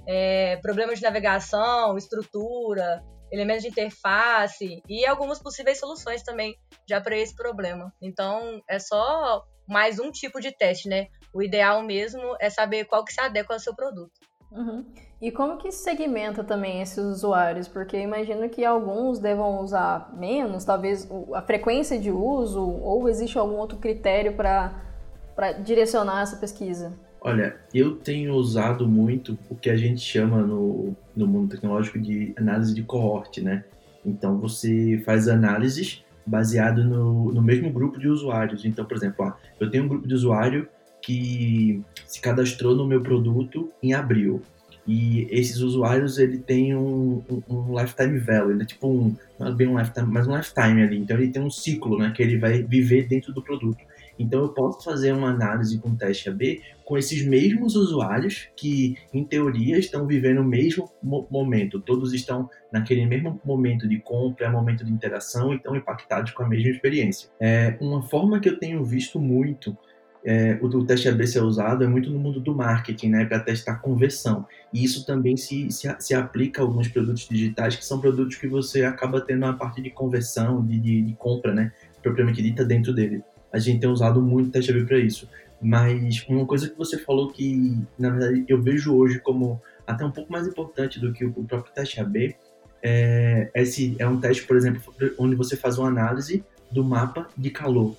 é, 0.06 0.56
problemas 0.56 0.98
de 0.98 1.04
navegação, 1.04 1.96
estrutura, 1.96 3.02
elementos 3.32 3.62
de 3.62 3.68
interface 3.68 4.82
e 4.88 5.06
algumas 5.06 5.40
possíveis 5.40 5.78
soluções 5.78 6.22
também 6.22 6.54
já 6.88 7.00
para 7.00 7.16
esse 7.16 7.34
problema. 7.34 7.92
Então, 8.00 8.62
é 8.68 8.78
só 8.78 9.42
mais 9.66 9.98
um 9.98 10.10
tipo 10.10 10.40
de 10.40 10.52
teste, 10.52 10.88
né? 10.88 11.08
O 11.32 11.42
ideal 11.42 11.82
mesmo 11.82 12.36
é 12.40 12.48
saber 12.48 12.84
qual 12.84 13.04
que 13.04 13.12
se 13.12 13.20
adequa 13.20 13.54
ao 13.54 13.60
seu 13.60 13.75
produto. 13.75 14.12
Uhum. 14.50 14.85
E 15.21 15.31
como 15.31 15.57
que 15.57 15.73
segmenta 15.73 16.45
também 16.45 16.83
esses 16.83 16.99
usuários? 16.99 17.67
Porque 17.67 17.99
imagino 17.99 18.49
que 18.49 18.65
alguns 18.65 19.19
devam 19.19 19.62
usar 19.62 20.15
menos, 20.17 20.65
talvez 20.65 21.09
a 21.33 21.43
frequência 21.43 21.99
de 21.99 22.11
uso, 22.11 22.61
ou 22.61 23.09
existe 23.09 23.38
algum 23.38 23.57
outro 23.57 23.79
critério 23.79 24.35
para 24.35 25.53
direcionar 25.65 26.23
essa 26.23 26.37
pesquisa? 26.37 26.93
Olha, 27.21 27.57
eu 27.75 27.97
tenho 27.97 28.35
usado 28.35 28.87
muito 28.87 29.38
o 29.50 29.57
que 29.57 29.71
a 29.71 29.76
gente 29.76 30.00
chama 30.00 30.43
no, 30.43 30.95
no 31.17 31.26
mundo 31.26 31.50
tecnológico 31.50 31.99
de 31.99 32.35
análise 32.37 32.75
de 32.75 32.83
cohorte, 32.83 33.41
né? 33.41 33.65
Então 34.05 34.38
você 34.38 35.03
faz 35.05 35.26
análises 35.26 36.05
baseado 36.25 36.85
no, 36.85 37.33
no 37.33 37.43
mesmo 37.43 37.71
grupo 37.71 37.99
de 37.99 38.09
usuários. 38.09 38.65
Então, 38.65 38.85
por 38.85 38.97
exemplo, 38.97 39.25
ah, 39.25 39.37
eu 39.59 39.71
tenho 39.71 39.85
um 39.85 39.88
grupo 39.88 40.07
de 40.07 40.15
usuário 40.15 40.69
que 41.06 41.84
se 42.04 42.20
cadastrou 42.20 42.75
no 42.75 42.84
meu 42.84 43.00
produto 43.00 43.70
em 43.80 43.94
abril. 43.94 44.42
E 44.84 45.28
esses 45.30 45.58
usuários, 45.58 46.18
ele 46.18 46.38
tem 46.38 46.75
um, 46.75 47.22
um, 47.30 47.42
um 47.48 47.80
lifetime 47.80 48.18
value, 48.18 48.50
ele 48.50 48.62
é 48.62 48.66
tipo 48.66 48.88
um, 48.88 49.16
não 49.38 49.46
é 49.46 49.52
bem 49.52 49.68
um 49.68 49.78
lifetime, 49.78 50.08
mas 50.08 50.26
um 50.26 50.36
lifetime 50.36 50.82
ali. 50.82 50.98
Então 50.98 51.16
ele 51.16 51.30
tem 51.30 51.40
um 51.40 51.50
ciclo, 51.50 51.96
né, 51.96 52.12
que 52.14 52.20
ele 52.20 52.36
vai 52.38 52.60
viver 52.60 53.06
dentro 53.06 53.32
do 53.32 53.40
produto. 53.40 53.78
Então 54.18 54.42
eu 54.42 54.48
posso 54.48 54.82
fazer 54.82 55.12
uma 55.12 55.30
análise 55.30 55.78
com 55.78 55.94
teste 55.94 56.28
AB 56.28 56.60
com 56.84 56.96
esses 56.96 57.25
mesmos 57.25 57.76
usuários 57.76 58.48
que, 58.56 58.96
em 59.12 59.22
teoria, 59.22 59.78
estão 59.78 60.06
vivendo 60.06 60.38
o 60.38 60.44
mesmo 60.44 60.90
mo 61.02 61.26
momento. 61.30 61.80
Todos 61.80 62.12
estão 62.14 62.48
naquele 62.72 63.06
mesmo 63.06 63.40
momento 63.44 63.88
de 63.88 63.98
compra, 63.98 64.50
momento 64.50 64.84
de 64.84 64.92
interação 64.92 65.52
e 65.52 65.56
estão 65.56 65.76
impactados 65.76 66.32
com 66.32 66.42
a 66.42 66.48
mesma 66.48 66.70
experiência. 66.70 67.28
É 67.40 67.76
uma 67.80 68.02
forma 68.02 68.40
que 68.40 68.48
eu 68.48 68.58
tenho 68.58 68.84
visto 68.84 69.20
muito 69.20 69.76
é, 70.26 70.59
o, 70.61 70.66
o, 70.66 70.85
teste 70.85 71.09
AB 71.09 71.25
ser 71.25 71.40
usado 71.40 71.85
é 71.85 71.87
muito 71.87 72.11
no 72.11 72.18
mundo 72.18 72.40
do 72.40 72.52
marketing, 72.52 73.11
né, 73.11 73.25
para 73.25 73.38
testar 73.38 73.76
conversão. 73.76 74.45
E 74.73 74.83
isso 74.83 75.06
também 75.06 75.37
se, 75.37 75.71
se, 75.71 75.88
se, 76.00 76.14
aplica 76.14 76.61
a 76.61 76.64
alguns 76.64 76.88
produtos 76.88 77.28
digitais, 77.28 77.76
que 77.76 77.85
são 77.85 78.00
produtos 78.00 78.35
que 78.35 78.49
você 78.49 78.83
acaba 78.83 79.21
tendo 79.21 79.45
uma 79.45 79.56
parte 79.56 79.80
de 79.80 79.88
conversão, 79.88 80.66
de, 80.66 80.80
de, 80.80 81.02
de 81.02 81.14
compra, 81.14 81.54
né, 81.54 81.71
propriamente 82.02 82.42
dita 82.42 82.64
dentro 82.64 82.92
dele. 82.92 83.23
A 83.52 83.61
gente 83.61 83.78
tem 83.78 83.88
usado 83.88 84.21
muito 84.21 84.49
o 84.49 84.50
teste 84.50 84.73
AB 84.73 84.85
para 84.85 84.99
isso. 84.99 85.28
Mas 85.62 86.26
uma 86.28 86.45
coisa 86.45 86.68
que 86.68 86.76
você 86.76 86.99
falou 86.99 87.30
que, 87.30 87.78
na 87.97 88.11
verdade, 88.11 88.45
eu 88.49 88.61
vejo 88.61 88.95
hoje 88.95 89.21
como 89.21 89.62
até 89.87 90.04
um 90.04 90.11
pouco 90.11 90.30
mais 90.30 90.47
importante 90.47 90.99
do 90.99 91.12
que 91.12 91.25
o 91.25 91.45
próprio 91.45 91.73
teste 91.73 92.00
AB, 92.00 92.35
é, 92.83 93.49
esse 93.54 93.95
é 93.99 94.09
um 94.09 94.21
teste, 94.21 94.45
por 94.45 94.56
exemplo, 94.56 94.83
onde 95.18 95.37
você 95.37 95.56
faz 95.56 95.78
uma 95.78 95.88
análise 95.88 96.45
do 96.71 96.85
mapa 96.85 97.28
de 97.37 97.50
calor. 97.50 97.97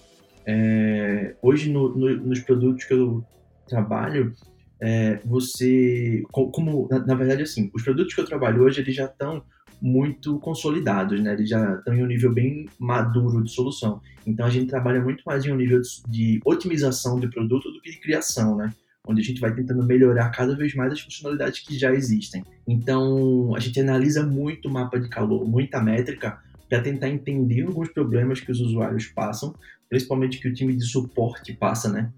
É, 0.47 1.35
hoje, 1.41 1.69
no, 1.69 1.95
no, 1.95 2.15
nos 2.15 2.39
produtos 2.39 2.85
que 2.85 2.93
eu 2.93 3.21
trabalho, 3.67 4.33
é, 4.79 5.19
você. 5.25 6.23
Como, 6.31 6.87
na, 6.89 6.99
na, 7.05 7.15
verdade, 7.15 7.43
assim, 7.43 7.69
os 7.73 7.83
produtos 7.83 8.13
que 8.13 8.21
eu 8.21 8.25
trabalho 8.25 8.63
hoje, 8.63 8.79
eles 8.79 8.95
já 8.95 9.05
estão 9.05 9.43
muito 9.81 10.39
consolidados, 10.39 11.21
né? 11.21 11.33
Eles 11.33 11.49
já 11.49 11.75
estão 11.75 11.93
em 11.93 12.01
um 12.01 12.07
nível 12.07 12.33
bem 12.33 12.67
maduro 12.79 13.43
de 13.43 13.51
solução. 13.51 14.01
Então 14.25 14.45
a 14.45 14.49
gente 14.49 14.67
trabalha 14.67 15.01
muito 15.01 15.21
mais 15.25 15.45
em 15.45 15.51
um 15.51 15.55
nível 15.55 15.81
de 16.07 16.39
otimização 16.45 17.19
de 17.19 17.29
produto 17.29 17.69
do 17.71 17.81
que 17.81 17.91
de 17.91 17.99
criação, 17.99 18.55
né? 18.55 18.73
Onde 19.05 19.21
a 19.21 19.23
gente 19.23 19.39
vai 19.39 19.53
tentando 19.53 19.83
melhorar 19.85 20.29
cada 20.31 20.55
vez 20.55 20.73
mais 20.73 20.93
as 20.93 20.99
funcionalidades 21.01 21.59
que 21.59 21.77
já 21.77 21.93
existem. 21.93 22.43
Então 22.67 23.53
a 23.55 23.59
gente 23.59 23.79
analisa 23.79 24.25
muito 24.25 24.67
o 24.67 24.71
mapa 24.71 24.99
de 24.99 25.09
calor, 25.09 25.47
muita 25.47 25.81
métrica, 25.81 26.39
para 26.67 26.81
tentar 26.81 27.07
entender 27.07 27.61
alguns 27.61 27.89
problemas 27.89 28.41
que 28.41 28.51
os 28.51 28.59
usuários 28.59 29.05
passam, 29.07 29.55
principalmente 29.89 30.39
que 30.39 30.47
o 30.47 30.53
time 30.53 30.75
de 30.75 30.85
suporte 30.85 31.53
passa, 31.53 31.91
né? 31.91 32.11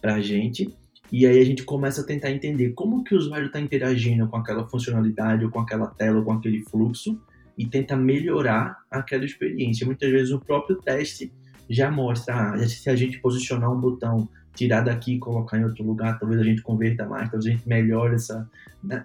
Para 0.00 0.14
a 0.14 0.20
gente 0.20 0.74
e 1.12 1.26
aí 1.26 1.40
a 1.40 1.44
gente 1.44 1.62
começa 1.62 2.00
a 2.00 2.04
tentar 2.04 2.30
entender 2.30 2.72
como 2.72 3.04
que 3.04 3.14
o 3.14 3.18
usuário 3.18 3.46
está 3.46 3.60
interagindo 3.60 4.26
com 4.26 4.36
aquela 4.36 4.66
funcionalidade, 4.66 5.44
ou 5.44 5.50
com 5.50 5.60
aquela 5.60 5.86
tela, 5.86 6.18
ou 6.18 6.24
com 6.24 6.32
aquele 6.32 6.60
fluxo, 6.62 7.20
e 7.56 7.66
tenta 7.66 7.94
melhorar 7.94 8.78
aquela 8.90 9.24
experiência. 9.24 9.86
Muitas 9.86 10.10
vezes 10.10 10.32
o 10.32 10.40
próprio 10.40 10.76
teste 10.76 11.32
já 11.70 11.90
mostra, 11.90 12.54
ah, 12.54 12.68
se 12.68 12.90
a 12.90 12.96
gente 12.96 13.20
posicionar 13.20 13.72
um 13.72 13.80
botão, 13.80 14.28
tirar 14.54 14.80
daqui 14.80 15.14
e 15.14 15.18
colocar 15.18 15.58
em 15.58 15.64
outro 15.64 15.84
lugar, 15.84 16.18
talvez 16.18 16.40
a 16.40 16.44
gente 16.44 16.62
converta 16.62 17.06
mais, 17.06 17.30
talvez 17.30 17.46
a 17.46 17.56
gente 17.56 17.68
melhore 17.68 18.14
essa 18.14 18.48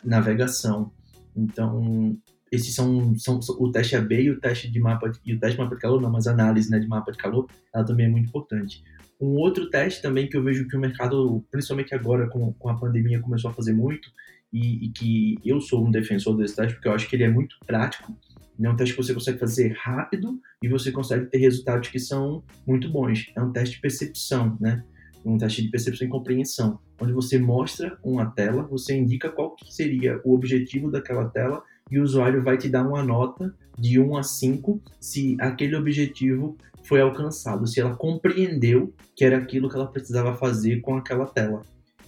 navegação. 0.04 0.92
Então, 1.36 2.18
esses 2.52 2.74
são, 2.74 3.16
são 3.18 3.40
o 3.60 3.72
teste 3.72 3.96
AB 3.96 4.16
e 4.22 4.32
o 4.32 4.40
teste 4.40 4.70
de 4.70 4.80
mapa 4.80 5.12
e 5.26 5.34
o 5.34 5.40
teste 5.40 5.56
de 5.56 5.64
mapa 5.64 5.76
de 5.76 5.82
calor, 5.82 6.02
não, 6.02 6.12
mas 6.12 6.28
a 6.28 6.32
análise 6.32 6.70
né, 6.70 6.80
de 6.80 6.88
mapa 6.88 7.12
de 7.12 7.18
calor, 7.18 7.48
ela 7.74 7.86
também 7.86 8.06
é 8.06 8.10
muito 8.10 8.30
importante. 8.30 8.84
Um 9.20 9.36
outro 9.36 9.70
teste 9.70 10.02
também 10.02 10.30
que 10.30 10.38
eu 10.38 10.44
vejo 10.44 10.68
que 10.68 10.78
o 10.78 10.80
mercado, 10.80 11.44
principalmente 11.52 11.94
agora 11.94 12.28
com, 12.28 12.54
com 12.54 12.70
a 12.70 12.78
pandemia, 12.78 13.20
começou 13.20 13.52
a 13.52 13.54
fazer 13.54 13.74
muito, 13.74 14.10
e, 14.52 14.86
e, 14.86 14.90
que 14.90 15.38
eu 15.46 15.62
sou 15.62 15.86
um 15.86 15.92
defensor 15.92 16.36
desse 16.36 16.56
teste, 16.56 16.74
porque 16.74 16.88
eu 16.88 16.94
acho 16.94 17.08
que 17.08 17.16
ele 17.16 17.24
é 17.24 17.30
muito 17.30 17.56
prático. 17.66 18.16
É 18.62 18.70
um 18.70 18.76
teste 18.76 18.96
que 18.96 19.02
você 19.02 19.14
consegue 19.14 19.40
fazer 19.40 19.74
rápido 19.78 20.40
e 20.62 20.68
você 20.68 20.92
consegue 20.92 21.28
ter 21.28 21.38
resultados 21.38 21.90
que 21.90 22.00
são 22.00 22.44
muito 22.68 22.90
bons. 22.90 23.32
É 23.36 23.42
um 23.42 23.52
teste 23.52 23.76
de 23.76 23.82
percepção, 23.82 24.58
né? 24.60 24.84
Um 25.24 25.38
teste 25.38 25.62
de 25.62 25.70
percepção 25.70 26.08
e 26.08 26.10
compreensão, 26.10 26.80
onde 27.00 27.14
você 27.14 27.38
mostra 27.38 27.98
uma 28.04 28.26
tela, 28.32 28.64
você 28.64 28.96
indica 28.98 29.30
qual 29.30 29.56
seria 29.70 30.20
o 30.26 30.34
objetivo 30.34 30.92
daquela 30.92 31.30
tela 31.30 31.64
e 31.90 32.00
o 32.00 32.04
usuário 32.04 32.44
vai 32.44 32.58
te 32.58 32.70
dar 32.70 32.88
uma 32.88 33.04
nota 33.04 33.54
de 33.78 34.00
1 34.00 34.18
a 34.18 34.24
5 34.24 34.82
se 35.00 35.38
aquele 35.40 35.76
objetivo 35.76 36.58
foi 36.84 37.02
alcançado, 37.02 37.68
se 37.68 37.80
ela 37.80 37.96
compreendeu 37.96 38.94
que 39.16 39.24
era 39.24 39.38
aquilo 39.38 39.70
que 39.70 39.76
ela 39.76 39.88
precisava 39.88 40.36
fazer 40.36 40.82
com 40.82 40.96
aquela 40.96 41.26
tela. 41.26 41.62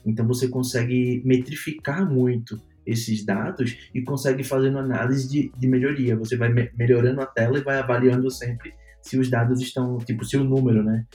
Então 0.06 0.26
você 0.26 0.48
consegue 0.48 1.22
metrificar 1.24 2.10
muito 2.10 2.60
esses 2.86 3.24
dados 3.24 3.78
e 3.94 4.02
consegue 4.02 4.44
fazer 4.44 4.70
uma 4.70 4.80
análise 4.80 5.30
de, 5.30 5.52
de 5.56 5.68
melhoria. 5.68 6.16
Você 6.16 6.36
vai 6.36 6.52
me 6.52 6.70
melhorando 6.76 7.22
a 7.22 7.26
tela 7.26 7.60
e 7.60 7.64
vai 7.64 7.78
avaliando 7.78 8.30
sempre 8.32 8.74
se 9.02 9.18
os 9.18 9.30
dados 9.30 9.62
estão, 9.62 9.98
tipo, 10.00 10.26
se 10.26 10.38
o 10.38 10.44
número, 10.44 10.84
né, 10.84 11.06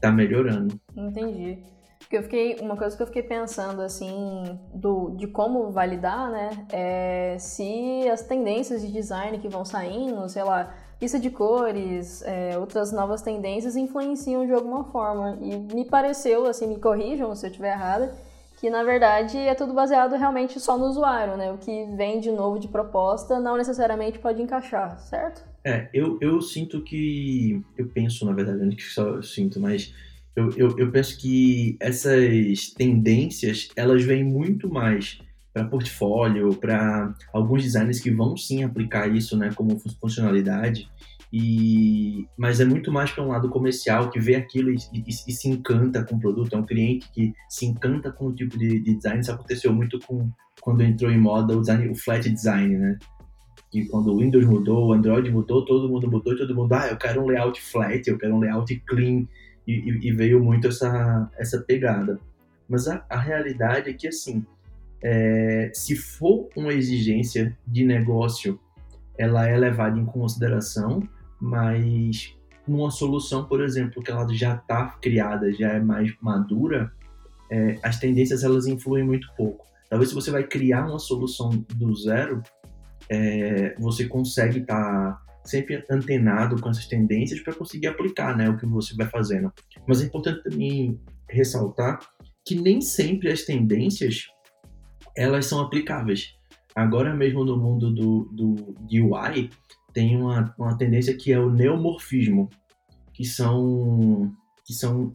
tá 0.00 0.10
melhorando. 0.10 0.78
Entendi. 0.96 1.58
Porque 2.06 2.16
eu 2.18 2.22
fiquei, 2.22 2.56
uma 2.60 2.76
coisa 2.76 2.96
que 2.96 3.02
eu 3.02 3.06
fiquei 3.08 3.22
pensando, 3.22 3.82
assim, 3.82 4.60
do, 4.72 5.10
de 5.16 5.26
como 5.26 5.72
validar, 5.72 6.30
né, 6.30 6.50
é 6.72 7.36
se 7.36 8.08
as 8.08 8.22
tendências 8.22 8.80
de 8.80 8.92
design 8.92 9.38
que 9.38 9.48
vão 9.48 9.64
saindo, 9.64 10.28
sei 10.28 10.44
lá, 10.44 10.72
lista 11.02 11.18
de 11.18 11.30
cores, 11.30 12.22
é, 12.22 12.56
outras 12.56 12.92
novas 12.92 13.22
tendências 13.22 13.74
influenciam 13.74 14.46
de 14.46 14.52
alguma 14.52 14.84
forma. 14.84 15.36
E 15.42 15.56
me 15.56 15.84
pareceu, 15.84 16.46
assim, 16.46 16.68
me 16.68 16.78
corrijam 16.78 17.34
se 17.34 17.44
eu 17.44 17.50
estiver 17.50 17.72
errada, 17.72 18.14
que 18.60 18.70
na 18.70 18.84
verdade 18.84 19.36
é 19.36 19.54
tudo 19.56 19.74
baseado 19.74 20.14
realmente 20.14 20.60
só 20.60 20.78
no 20.78 20.86
usuário, 20.86 21.36
né? 21.36 21.52
O 21.52 21.58
que 21.58 21.86
vem 21.96 22.20
de 22.20 22.30
novo 22.30 22.60
de 22.60 22.68
proposta 22.68 23.40
não 23.40 23.56
necessariamente 23.56 24.20
pode 24.20 24.40
encaixar, 24.40 24.98
certo? 25.00 25.44
É, 25.64 25.90
eu, 25.92 26.18
eu 26.20 26.40
sinto 26.40 26.80
que. 26.82 27.60
Eu 27.76 27.88
penso, 27.88 28.24
na 28.24 28.32
verdade, 28.32 28.58
não 28.58 28.72
é 28.72 28.76
que 28.76 28.84
só 28.84 29.02
eu 29.02 29.22
sinto, 29.24 29.58
mas 29.60 29.92
eu, 30.36 30.50
eu, 30.56 30.78
eu 30.78 30.90
penso 30.92 31.18
que 31.18 31.76
essas 31.80 32.70
tendências 32.76 33.68
elas 33.74 34.04
vêm 34.04 34.22
muito 34.22 34.68
mais 34.68 35.18
para 35.52 35.64
portfólio, 35.64 36.54
para 36.54 37.14
alguns 37.32 37.62
designers 37.62 37.98
que 37.98 38.10
vão 38.10 38.36
sim 38.36 38.62
aplicar 38.62 39.08
isso, 39.08 39.38
né, 39.38 39.50
como 39.54 39.80
funcionalidade. 39.98 40.86
E, 41.32 42.26
mas 42.36 42.60
é 42.60 42.64
muito 42.64 42.92
mais 42.92 43.10
para 43.10 43.24
um 43.24 43.28
lado 43.28 43.48
comercial 43.48 44.10
que 44.10 44.20
vê 44.20 44.36
aquilo 44.36 44.70
e, 44.70 44.76
e, 44.92 45.04
e, 45.08 45.32
se 45.32 45.48
encanta 45.48 46.04
com 46.04 46.16
o 46.16 46.20
produto. 46.20 46.54
É 46.54 46.58
um 46.58 46.66
cliente 46.66 47.10
que 47.10 47.32
se 47.48 47.66
encanta 47.66 48.12
com 48.12 48.26
o 48.26 48.34
tipo 48.34 48.56
de, 48.58 48.80
de 48.80 48.94
design. 48.94 49.20
Isso 49.20 49.32
aconteceu 49.32 49.72
muito 49.72 49.98
com 50.00 50.30
quando 50.60 50.82
entrou 50.82 51.10
em 51.10 51.18
moda 51.18 51.56
o, 51.56 51.60
design, 51.60 51.88
o 51.88 51.94
flat 51.94 52.28
design, 52.28 52.76
né? 52.76 52.98
Que 53.70 53.86
quando 53.86 54.12
o 54.12 54.18
Windows 54.18 54.46
mudou, 54.46 54.88
o 54.88 54.92
Android 54.92 55.30
mudou, 55.30 55.64
todo 55.64 55.88
mundo 55.88 56.10
mudou 56.10 56.32
e 56.32 56.38
todo 56.38 56.54
mundo, 56.54 56.72
ah, 56.72 56.88
eu 56.88 56.96
quero 56.96 57.22
um 57.22 57.26
layout 57.26 57.60
flat, 57.60 58.08
eu 58.08 58.18
quero 58.18 58.34
um 58.34 58.38
layout 58.38 58.74
clean. 58.86 59.26
E, 59.66 60.12
veio 60.12 60.42
muito 60.42 60.68
essa, 60.68 61.30
essa 61.36 61.60
pegada. 61.60 62.20
Mas 62.68 62.86
a, 62.86 63.04
a 63.08 63.18
realidade 63.18 63.90
é 63.90 63.92
que, 63.92 64.06
assim, 64.06 64.44
é, 65.02 65.70
se 65.74 65.96
for 65.96 66.48
uma 66.56 66.72
exigência 66.72 67.56
de 67.66 67.84
negócio, 67.84 68.60
ela 69.18 69.46
é 69.48 69.56
levada 69.56 69.98
em 69.98 70.04
consideração, 70.04 71.02
mas 71.40 72.36
numa 72.66 72.90
solução, 72.90 73.44
por 73.44 73.62
exemplo, 73.62 74.02
que 74.02 74.10
ela 74.10 74.26
já 74.32 74.54
está 74.54 74.86
criada, 75.00 75.52
já 75.52 75.72
é 75.72 75.80
mais 75.80 76.12
madura, 76.20 76.92
é, 77.50 77.78
as 77.82 77.98
tendências 77.98 78.42
elas 78.42 78.66
influem 78.66 79.04
muito 79.04 79.28
pouco. 79.36 79.64
Talvez 79.88 80.10
se 80.10 80.14
você 80.14 80.30
vai 80.30 80.44
criar 80.44 80.86
uma 80.86 80.98
solução 80.98 81.50
do 81.74 81.94
zero, 81.94 82.42
é, 83.08 83.74
você 83.78 84.06
consegue 84.06 84.60
estar 84.60 85.12
tá 85.12 85.25
sempre 85.46 85.84
antenado 85.90 86.60
com 86.60 86.68
essas 86.68 86.86
tendências 86.86 87.40
para 87.40 87.54
conseguir 87.54 87.88
aplicar 87.88 88.36
né, 88.36 88.48
o 88.48 88.56
que 88.56 88.66
você 88.66 88.94
vai 88.94 89.06
fazendo. 89.06 89.52
Mas 89.86 90.02
é 90.02 90.06
importante 90.06 90.42
também 90.42 91.00
ressaltar 91.28 91.98
que 92.44 92.54
nem 92.54 92.80
sempre 92.80 93.30
as 93.30 93.42
tendências 93.42 94.26
elas 95.16 95.46
são 95.46 95.60
aplicáveis. 95.60 96.34
Agora 96.74 97.14
mesmo 97.14 97.44
no 97.44 97.56
mundo 97.56 97.90
do, 97.90 98.28
do 98.32 98.74
UI, 98.90 99.50
tem 99.92 100.16
uma, 100.16 100.54
uma 100.58 100.76
tendência 100.76 101.16
que 101.16 101.32
é 101.32 101.40
o 101.40 101.50
neomorfismo, 101.50 102.50
que 103.14 103.24
são, 103.24 104.30
que 104.62 104.74
são 104.74 105.10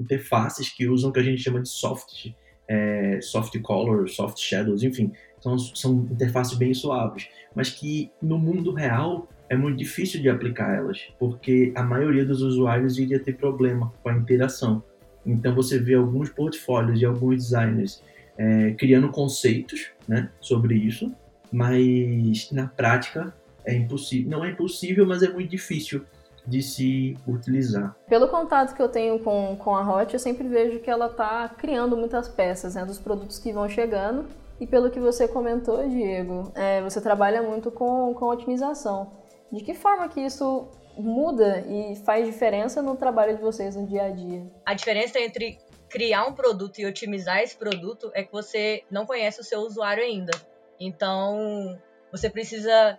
interfaces 0.00 0.70
que 0.70 0.88
usam 0.88 1.10
o 1.10 1.12
que 1.12 1.20
a 1.20 1.22
gente 1.22 1.42
chama 1.42 1.60
de 1.60 1.68
soft, 1.68 2.32
é, 2.66 3.20
soft 3.20 3.60
color, 3.60 4.08
soft 4.08 4.38
shadows, 4.38 4.82
enfim, 4.82 5.12
são, 5.38 5.58
são 5.58 6.08
interfaces 6.10 6.56
bem 6.56 6.72
suaves, 6.72 7.28
mas 7.54 7.68
que 7.68 8.10
no 8.22 8.38
mundo 8.38 8.72
real 8.72 9.28
é 9.52 9.56
muito 9.56 9.76
difícil 9.76 10.22
de 10.22 10.30
aplicar 10.30 10.74
elas, 10.74 11.08
porque 11.18 11.74
a 11.76 11.82
maioria 11.82 12.24
dos 12.24 12.40
usuários 12.40 12.98
iria 12.98 13.20
ter 13.20 13.36
problema 13.36 13.92
com 14.02 14.08
a 14.08 14.14
interação. 14.14 14.82
Então 15.26 15.54
você 15.54 15.78
vê 15.78 15.92
alguns 15.92 16.30
portfólios 16.30 16.98
de 16.98 17.04
alguns 17.04 17.36
designers 17.36 18.02
é, 18.38 18.70
criando 18.70 19.10
conceitos 19.10 19.90
né, 20.08 20.30
sobre 20.40 20.74
isso, 20.74 21.14
mas 21.52 22.50
na 22.50 22.66
prática 22.66 23.34
é 23.62 23.74
impossível. 23.74 24.30
Não 24.30 24.42
é 24.42 24.52
impossível, 24.52 25.04
mas 25.04 25.22
é 25.22 25.28
muito 25.28 25.50
difícil 25.50 26.02
de 26.46 26.62
se 26.62 27.18
utilizar. 27.28 27.94
Pelo 28.08 28.28
contato 28.28 28.74
que 28.74 28.80
eu 28.80 28.88
tenho 28.88 29.18
com, 29.18 29.54
com 29.58 29.76
a 29.76 29.82
Hot, 29.82 30.14
eu 30.14 30.18
sempre 30.18 30.48
vejo 30.48 30.80
que 30.80 30.88
ela 30.88 31.08
está 31.08 31.46
criando 31.50 31.94
muitas 31.94 32.26
peças 32.26 32.74
né, 32.74 32.86
dos 32.86 32.98
produtos 32.98 33.38
que 33.38 33.52
vão 33.52 33.68
chegando. 33.68 34.24
E 34.58 34.66
pelo 34.66 34.90
que 34.90 34.98
você 34.98 35.28
comentou, 35.28 35.86
Diego, 35.86 36.50
é, 36.54 36.80
você 36.80 37.02
trabalha 37.02 37.42
muito 37.42 37.70
com, 37.70 38.14
com 38.14 38.26
otimização. 38.26 39.21
De 39.52 39.62
que 39.62 39.74
forma 39.74 40.08
que 40.08 40.20
isso 40.20 40.66
muda 40.96 41.60
e 41.68 41.94
faz 41.96 42.24
diferença 42.24 42.80
no 42.80 42.96
trabalho 42.96 43.36
de 43.36 43.42
vocês 43.42 43.76
no 43.76 43.86
dia 43.86 44.04
a 44.04 44.08
dia? 44.08 44.46
A 44.64 44.72
diferença 44.72 45.20
entre 45.20 45.58
criar 45.90 46.24
um 46.24 46.32
produto 46.32 46.78
e 46.78 46.86
otimizar 46.86 47.40
esse 47.42 47.54
produto 47.54 48.10
é 48.14 48.22
que 48.22 48.32
você 48.32 48.82
não 48.90 49.04
conhece 49.04 49.40
o 49.40 49.44
seu 49.44 49.60
usuário 49.60 50.02
ainda. 50.02 50.32
Então, 50.80 51.78
você 52.10 52.30
precisa 52.30 52.98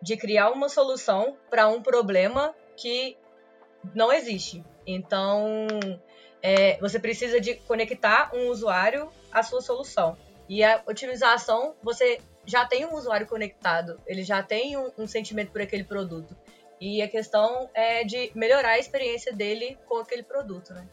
de 0.00 0.16
criar 0.16 0.50
uma 0.50 0.68
solução 0.68 1.36
para 1.50 1.66
um 1.68 1.82
problema 1.82 2.54
que 2.76 3.16
não 3.92 4.12
existe. 4.12 4.64
Então, 4.86 5.66
é, 6.40 6.78
você 6.78 7.00
precisa 7.00 7.40
de 7.40 7.56
conectar 7.56 8.30
um 8.32 8.50
usuário 8.50 9.10
à 9.32 9.42
sua 9.42 9.60
solução. 9.60 10.16
E 10.48 10.62
a 10.62 10.80
otimização, 10.86 11.74
você 11.82 12.20
já 12.48 12.64
tem 12.64 12.86
um 12.86 12.94
usuário 12.94 13.26
conectado, 13.26 14.00
ele 14.06 14.24
já 14.24 14.42
tem 14.42 14.76
um, 14.76 14.90
um 14.98 15.06
sentimento 15.06 15.52
por 15.52 15.60
aquele 15.60 15.84
produto. 15.84 16.34
E 16.80 17.02
a 17.02 17.08
questão 17.08 17.68
é 17.74 18.04
de 18.04 18.30
melhorar 18.34 18.70
a 18.70 18.78
experiência 18.78 19.32
dele 19.32 19.76
com 19.86 19.98
aquele 19.98 20.22
produto, 20.22 20.72
né? 20.72 20.86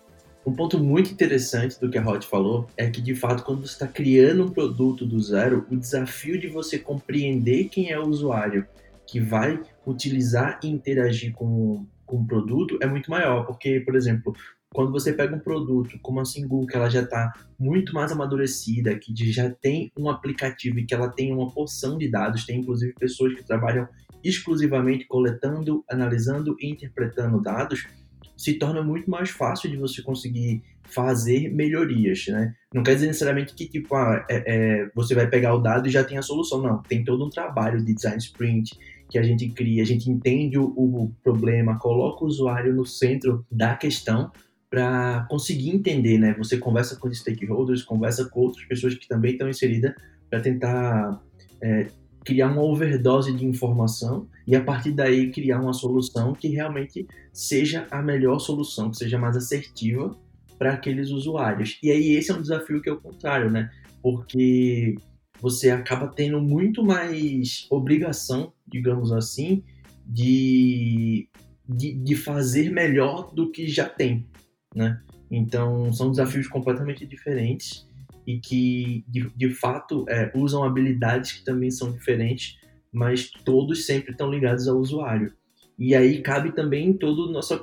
Um 0.46 0.54
ponto 0.54 0.78
muito 0.78 1.12
interessante 1.12 1.80
do 1.80 1.90
que 1.90 1.98
a 1.98 2.08
Hot 2.08 2.28
falou 2.28 2.68
é 2.78 2.88
que, 2.88 3.02
de 3.02 3.16
fato, 3.16 3.44
quando 3.44 3.66
você 3.66 3.74
está 3.74 3.88
criando 3.88 4.46
um 4.46 4.50
produto 4.50 5.04
do 5.04 5.20
zero, 5.20 5.66
o 5.72 5.76
desafio 5.76 6.40
de 6.40 6.48
você 6.48 6.78
compreender 6.78 7.70
quem 7.70 7.90
é 7.90 8.00
o 8.00 8.08
usuário 8.08 8.68
que 9.08 9.20
vai 9.20 9.60
utilizar 9.88 10.60
e 10.64 10.68
interagir 10.68 11.34
com, 11.34 11.88
com 12.06 12.18
o 12.18 12.28
produto 12.28 12.78
é 12.80 12.86
muito 12.86 13.10
maior. 13.10 13.46
Porque, 13.46 13.80
por 13.80 13.96
exemplo, 13.96 14.36
quando 14.76 14.92
você 14.92 15.14
pega 15.14 15.34
um 15.34 15.40
produto 15.40 15.98
como 16.02 16.20
a 16.20 16.26
Singu, 16.26 16.68
que 16.68 16.76
ela 16.76 16.90
já 16.90 17.02
está 17.02 17.32
muito 17.58 17.94
mais 17.94 18.12
amadurecida, 18.12 18.94
que 19.00 19.14
já 19.32 19.50
tem 19.50 19.90
um 19.98 20.10
aplicativo 20.10 20.78
e 20.78 20.86
que 20.86 20.94
ela 20.94 21.08
tem 21.08 21.34
uma 21.34 21.50
porção 21.50 21.98
de 21.98 22.12
dados, 22.12 22.46
tem 22.46 22.60
inclusive 22.60 22.94
pessoas 22.94 23.34
que 23.34 23.42
trabalham 23.42 23.88
exclusivamente 24.22 25.08
coletando, 25.08 25.82
analisando 25.90 26.58
e 26.60 26.70
interpretando 26.70 27.42
dados, 27.42 27.88
se 28.36 28.56
torna 28.56 28.84
muito 28.84 29.10
mais 29.10 29.30
fácil 29.30 29.70
de 29.70 29.78
você 29.78 30.02
conseguir 30.02 30.62
fazer 30.84 31.50
melhorias, 31.54 32.26
né? 32.28 32.54
Não 32.74 32.84
quer 32.84 32.96
dizer 32.96 33.08
necessariamente 33.08 33.54
que 33.54 33.70
tipo 33.70 33.96
ah, 33.96 34.26
é, 34.30 34.44
é, 34.46 34.92
você 34.94 35.16
vai 35.16 35.28
pegar 35.28 35.56
o 35.56 35.62
dado 35.62 35.88
e 35.88 35.92
já 35.92 36.04
tem 36.04 36.18
a 36.18 36.22
solução, 36.22 36.62
não. 36.62 36.82
Tem 36.84 37.02
todo 37.02 37.26
um 37.26 37.30
trabalho 37.30 37.82
de 37.82 37.94
design 37.94 38.18
sprint 38.18 38.78
que 39.10 39.18
a 39.18 39.24
gente 39.24 39.48
cria, 39.50 39.84
a 39.84 39.86
gente 39.86 40.10
entende 40.10 40.58
o, 40.58 40.66
o 40.66 41.12
problema, 41.24 41.80
coloca 41.80 42.26
o 42.26 42.28
usuário 42.28 42.74
no 42.74 42.86
centro 42.86 43.46
da 43.50 43.74
questão 43.76 44.32
para 44.76 45.26
conseguir 45.30 45.70
entender, 45.70 46.18
né? 46.18 46.36
Você 46.38 46.58
conversa 46.58 46.98
com 46.98 47.08
os 47.08 47.18
stakeholders, 47.18 47.82
conversa 47.82 48.26
com 48.26 48.42
outras 48.42 48.66
pessoas 48.66 48.94
que 48.94 49.08
também 49.08 49.32
estão 49.32 49.48
inseridas 49.48 49.96
para 50.30 50.42
tentar 50.42 51.24
é, 51.62 51.88
criar 52.26 52.52
uma 52.52 52.62
overdose 52.62 53.32
de 53.32 53.46
informação 53.46 54.28
e 54.46 54.54
a 54.54 54.62
partir 54.62 54.92
daí 54.92 55.32
criar 55.32 55.62
uma 55.62 55.72
solução 55.72 56.34
que 56.34 56.50
realmente 56.50 57.08
seja 57.32 57.88
a 57.90 58.02
melhor 58.02 58.40
solução, 58.40 58.92
que 58.92 58.98
seja 58.98 59.18
mais 59.18 59.38
assertiva 59.38 60.14
para 60.58 60.74
aqueles 60.74 61.10
usuários. 61.10 61.80
E 61.82 61.90
aí 61.90 62.12
esse 62.12 62.30
é 62.30 62.36
um 62.36 62.42
desafio 62.42 62.82
que 62.82 62.90
é 62.90 62.92
o 62.92 63.00
contrário, 63.00 63.50
né? 63.50 63.72
Porque 64.04 64.98
você 65.40 65.70
acaba 65.70 66.10
tendo 66.10 66.42
muito 66.42 66.84
mais 66.84 67.66
obrigação, 67.70 68.52
digamos 68.68 69.14
assim, 69.14 69.64
de, 70.06 71.30
de, 71.66 71.94
de 71.94 72.16
fazer 72.18 72.70
melhor 72.70 73.34
do 73.34 73.50
que 73.50 73.70
já 73.70 73.88
tem, 73.88 74.28
né? 74.76 75.02
Então 75.32 75.92
são 75.94 76.12
desafios 76.12 76.48
completamente 76.48 77.06
diferentes 77.06 77.88
e 78.28 78.40
que 78.40 79.04
de, 79.08 79.30
de 79.36 79.50
fato 79.52 80.06
é, 80.10 80.32
usam 80.36 80.64
habilidades 80.64 81.34
que 81.34 81.46
também 81.46 81.72
são 81.72 81.92
diferentes, 81.92 82.58
mas 82.92 83.30
todos 83.30 83.86
sempre 83.86 84.12
estão 84.12 84.30
ligados 84.30 84.68
ao 84.68 84.78
usuário. 84.78 85.34
E 85.78 85.94
aí 85.94 86.22
cabe 86.22 86.52
também 86.52 86.94
toda 86.94 87.32
nossa, 87.32 87.60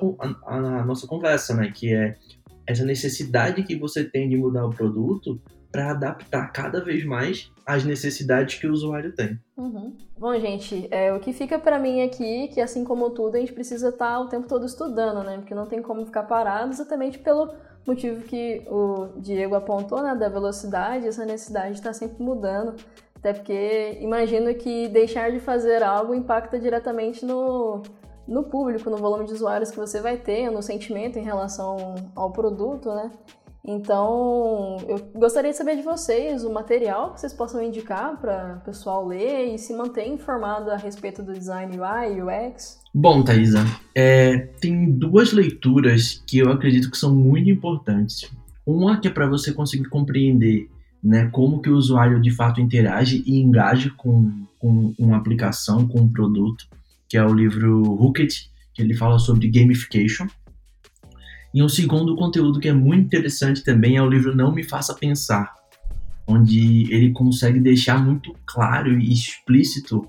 a, 0.46 0.57
a 0.57 0.85
nossa 0.85 1.07
conversa, 1.07 1.55
né? 1.55 1.70
Que 1.75 1.94
é 1.94 2.16
essa 2.66 2.85
necessidade 2.85 3.62
que 3.62 3.77
você 3.77 4.05
tem 4.05 4.29
de 4.29 4.37
mudar 4.37 4.66
o 4.66 4.70
produto 4.70 5.40
para 5.72 5.90
adaptar 5.90 6.52
cada 6.52 6.85
vez 6.85 7.04
mais 7.04 7.50
às 7.64 7.85
necessidades 7.85 8.58
que 8.58 8.66
o 8.66 8.72
usuário 8.72 9.14
tem. 9.14 9.40
Uhum. 9.56 9.96
Bom, 10.18 10.38
gente, 10.38 10.87
é, 10.90 11.12
o 11.12 11.18
que 11.18 11.32
fica 11.32 11.58
para 11.58 11.78
mim 11.78 12.02
aqui, 12.02 12.48
que 12.48 12.61
assim 12.61 12.85
como 12.85 13.11
tudo, 13.11 13.37
a 13.37 13.40
gente 13.40 13.54
precisa 13.54 13.88
estar 13.88 14.11
tá 14.11 14.20
o 14.20 14.28
tempo 14.28 14.46
todo 14.46 14.66
estudando, 14.66 15.24
né? 15.24 15.38
Porque 15.38 15.54
não 15.54 15.66
tem 15.66 15.80
como 15.80 16.04
ficar 16.04 16.24
parado 16.24 16.70
exatamente 16.70 17.18
pelo 17.18 17.54
motivo 17.87 18.22
que 18.22 18.62
o 18.68 19.08
Diego 19.16 19.54
apontou, 19.54 20.02
né, 20.02 20.14
da 20.14 20.28
velocidade, 20.28 21.08
essa 21.08 21.24
necessidade 21.24 21.74
está 21.74 21.92
sempre 21.92 22.22
mudando. 22.22 22.76
Até 23.16 23.32
porque 23.32 23.98
imagino 24.00 24.54
que 24.54 24.88
deixar 24.88 25.30
de 25.30 25.40
fazer 25.40 25.82
algo 25.82 26.14
impacta 26.14 26.58
diretamente 26.58 27.24
no, 27.24 27.82
no 28.26 28.44
público, 28.44 28.90
no 28.90 28.96
volume 28.96 29.26
de 29.26 29.32
usuários 29.32 29.70
que 29.70 29.76
você 29.76 30.00
vai 30.00 30.16
ter, 30.16 30.50
no 30.50 30.61
sentimento 30.61 31.18
em 31.18 31.22
relação 31.22 31.94
ao 32.14 32.32
produto, 32.32 32.92
né? 32.92 33.11
Então, 33.64 34.77
eu 34.88 34.98
gostaria 35.14 35.53
de 35.53 35.57
saber 35.57 35.77
de 35.77 35.83
vocês 35.83 36.44
o 36.44 36.53
material 36.53 37.14
que 37.14 37.20
vocês 37.20 37.33
possam 37.33 37.62
indicar 37.62 38.20
para 38.20 38.57
o 38.57 38.64
pessoal 38.64 39.07
ler 39.07 39.55
e 39.55 39.59
se 39.59 39.72
manter 39.72 40.09
informado 40.09 40.70
a 40.70 40.77
respeito 40.77 41.22
do 41.22 41.33
design 41.33 41.79
UI 41.79 42.16
e 42.16 42.22
UX. 42.22 42.81
Bom, 42.92 43.22
Thaisa, 43.22 43.64
é, 43.94 44.37
tem 44.61 44.90
duas 44.90 45.33
leituras 45.33 46.22
que 46.27 46.38
eu 46.38 46.51
acredito 46.51 46.90
que 46.90 46.98
são 46.98 47.14
muito 47.14 47.48
importantes. 47.48 48.29
Uma 48.66 49.01
que 49.01 49.07
é 49.07 49.11
para 49.11 49.29
você 49.29 49.53
conseguir 49.53 49.88
compreender 49.88 50.68
né, 51.03 51.29
como 51.33 51.62
que 51.62 51.70
o 51.70 51.77
usuário 51.77 52.20
de 52.20 52.31
fato 52.31 52.61
interage 52.61 53.22
e 53.27 53.40
engaje 53.40 53.90
com, 53.90 54.44
com 54.59 54.92
uma 54.98 55.16
aplicação, 55.16 55.87
com 55.87 56.01
um 56.01 56.12
produto, 56.12 56.66
que 57.09 57.16
é 57.16 57.25
o 57.25 57.33
livro 57.33 57.83
Hooked, 57.83 58.51
que 58.75 58.83
ele 58.83 58.94
fala 58.94 59.18
sobre 59.18 59.48
gamification. 59.48 60.27
E 61.54 61.62
um 61.62 61.68
segundo 61.68 62.16
conteúdo 62.16 62.58
que 62.58 62.68
é 62.68 62.72
muito 62.72 63.04
interessante 63.04 63.62
também 63.62 63.96
é 63.96 64.02
o 64.02 64.08
livro 64.08 64.34
Não 64.34 64.52
Me 64.52 64.64
Faça 64.64 64.94
Pensar, 64.94 65.52
onde 66.26 66.92
ele 66.92 67.10
consegue 67.10 67.60
deixar 67.60 68.02
muito 68.02 68.34
claro 68.46 68.98
e 68.98 69.12
explícito 69.12 70.06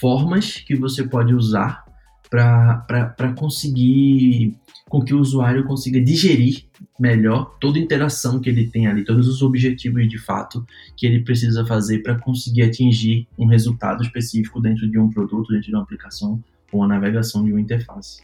formas 0.00 0.56
que 0.56 0.74
você 0.74 1.04
pode 1.04 1.34
usar 1.34 1.84
para 2.28 3.34
conseguir 3.36 4.54
com 4.88 5.02
que 5.02 5.14
o 5.14 5.20
usuário 5.20 5.64
consiga 5.64 6.00
digerir 6.00 6.64
melhor 6.98 7.56
toda 7.58 7.78
a 7.78 7.82
interação 7.82 8.40
que 8.40 8.48
ele 8.48 8.68
tem 8.68 8.86
ali, 8.86 9.04
todos 9.04 9.28
os 9.28 9.42
objetivos 9.42 10.08
de 10.08 10.18
fato 10.18 10.66
que 10.96 11.06
ele 11.06 11.22
precisa 11.22 11.64
fazer 11.64 12.02
para 12.02 12.18
conseguir 12.18 12.62
atingir 12.62 13.26
um 13.38 13.46
resultado 13.46 14.02
específico 14.02 14.60
dentro 14.60 14.90
de 14.90 14.98
um 14.98 15.08
produto, 15.08 15.52
dentro 15.52 15.68
de 15.68 15.74
uma 15.74 15.82
aplicação 15.82 16.42
ou 16.70 16.80
uma 16.80 16.88
navegação 16.88 17.44
de 17.44 17.52
uma 17.52 17.60
interface. 17.60 18.22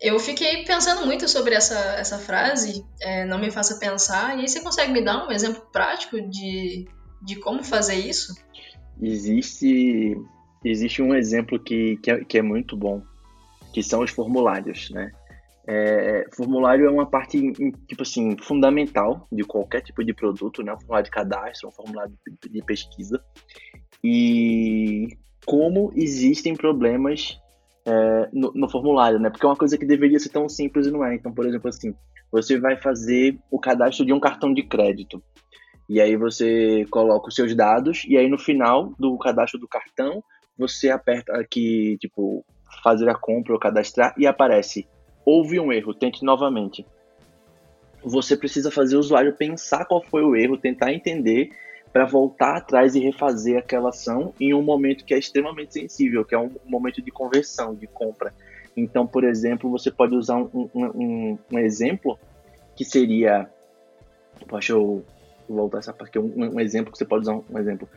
Eu 0.00 0.18
fiquei 0.18 0.64
pensando 0.64 1.04
muito 1.04 1.28
sobre 1.28 1.54
essa, 1.54 1.78
essa 1.96 2.18
frase, 2.18 2.82
é, 3.02 3.26
não 3.26 3.38
me 3.38 3.50
faça 3.50 3.78
pensar, 3.78 4.36
e 4.36 4.40
aí 4.40 4.48
você 4.48 4.60
consegue 4.62 4.92
me 4.92 5.04
dar 5.04 5.26
um 5.26 5.30
exemplo 5.30 5.62
prático 5.70 6.18
de, 6.22 6.88
de 7.20 7.36
como 7.36 7.62
fazer 7.62 7.96
isso? 7.96 8.34
Existe, 9.00 10.16
existe 10.64 11.02
um 11.02 11.14
exemplo 11.14 11.58
que, 11.58 11.98
que, 11.98 12.10
é, 12.10 12.24
que 12.24 12.38
é 12.38 12.42
muito 12.42 12.76
bom, 12.76 13.02
que 13.74 13.82
são 13.82 14.00
os 14.00 14.10
formulários, 14.10 14.88
né? 14.90 15.12
É, 15.66 16.26
formulário 16.34 16.86
é 16.86 16.90
uma 16.90 17.06
parte, 17.06 17.52
tipo 17.86 18.02
assim, 18.02 18.36
fundamental 18.38 19.28
de 19.30 19.44
qualquer 19.44 19.82
tipo 19.82 20.02
de 20.02 20.14
produto, 20.14 20.62
né? 20.62 20.72
Um 20.72 20.78
formulário 20.78 21.04
de 21.04 21.10
cadastro, 21.10 21.68
um 21.68 21.72
formulário 21.72 22.12
de 22.48 22.62
pesquisa. 22.62 23.22
E 24.02 25.08
como 25.44 25.92
existem 25.94 26.56
problemas 26.56 27.38
é, 27.86 28.28
no, 28.32 28.52
no, 28.54 28.68
formulário, 28.68 29.18
né? 29.18 29.30
Porque 29.30 29.44
é 29.44 29.48
uma 29.48 29.56
coisa 29.56 29.78
que 29.78 29.86
deveria 29.86 30.18
ser 30.18 30.30
tão 30.30 30.48
simples 30.48 30.86
e 30.86 30.90
não 30.90 31.04
é. 31.04 31.14
Então, 31.14 31.32
por 31.32 31.46
exemplo, 31.46 31.68
assim, 31.68 31.94
você 32.30 32.58
vai 32.58 32.76
fazer 32.76 33.38
o 33.50 33.58
cadastro 33.58 34.04
de 34.04 34.12
um 34.12 34.20
cartão 34.20 34.52
de 34.52 34.62
crédito. 34.62 35.22
E 35.88 36.00
aí 36.00 36.16
você 36.16 36.86
coloca 36.90 37.28
os 37.28 37.34
seus 37.34 37.54
dados 37.54 38.04
e 38.06 38.16
aí 38.16 38.28
no 38.28 38.38
final 38.38 38.94
do 38.98 39.18
cadastro 39.18 39.58
do 39.58 39.66
cartão, 39.66 40.22
você 40.56 40.90
aperta 40.90 41.32
aqui, 41.36 41.96
tipo, 41.98 42.44
fazer 42.84 43.08
a 43.08 43.14
compra 43.14 43.52
ou 43.52 43.58
cadastrar 43.58 44.14
e 44.16 44.26
aparece 44.26 44.86
houve 45.24 45.60
um 45.60 45.72
erro, 45.72 45.94
tente 45.94 46.24
novamente. 46.24 46.84
Você 48.02 48.36
precisa 48.36 48.70
fazer 48.70 48.96
o 48.96 49.00
usuário 49.00 49.36
pensar 49.36 49.84
qual 49.84 50.02
foi 50.02 50.22
o 50.24 50.34
erro, 50.34 50.56
tentar 50.56 50.92
entender 50.92 51.50
para 51.92 52.04
voltar 52.04 52.56
atrás 52.56 52.94
e 52.94 53.00
refazer 53.00 53.58
aquela 53.58 53.88
ação 53.88 54.32
em 54.40 54.54
um 54.54 54.62
momento 54.62 55.04
que 55.04 55.12
é 55.12 55.18
extremamente 55.18 55.74
sensível, 55.74 56.24
que 56.24 56.34
é 56.34 56.38
um 56.38 56.50
momento 56.64 57.02
de 57.02 57.10
conversão, 57.10 57.74
de 57.74 57.86
compra. 57.86 58.32
Então, 58.76 59.06
por 59.06 59.24
exemplo, 59.24 59.70
você 59.70 59.90
pode 59.90 60.14
usar 60.14 60.36
um, 60.36 60.70
um, 60.74 61.38
um, 61.52 61.58
exemplo 61.58 62.18
que 62.76 62.84
seria. 62.84 63.48
Deixa 64.50 64.72
eu 64.72 65.04
voltar 65.48 65.78
essa 65.78 65.92
parte 65.92 66.16
aqui. 66.16 66.18
Um, 66.18 66.60
exemplo 66.60 66.92
que 66.92 66.98
você 66.98 67.04
pode 67.04 67.22
usar 67.22 67.34
um, 67.34 67.58
exemplo. 67.58 67.88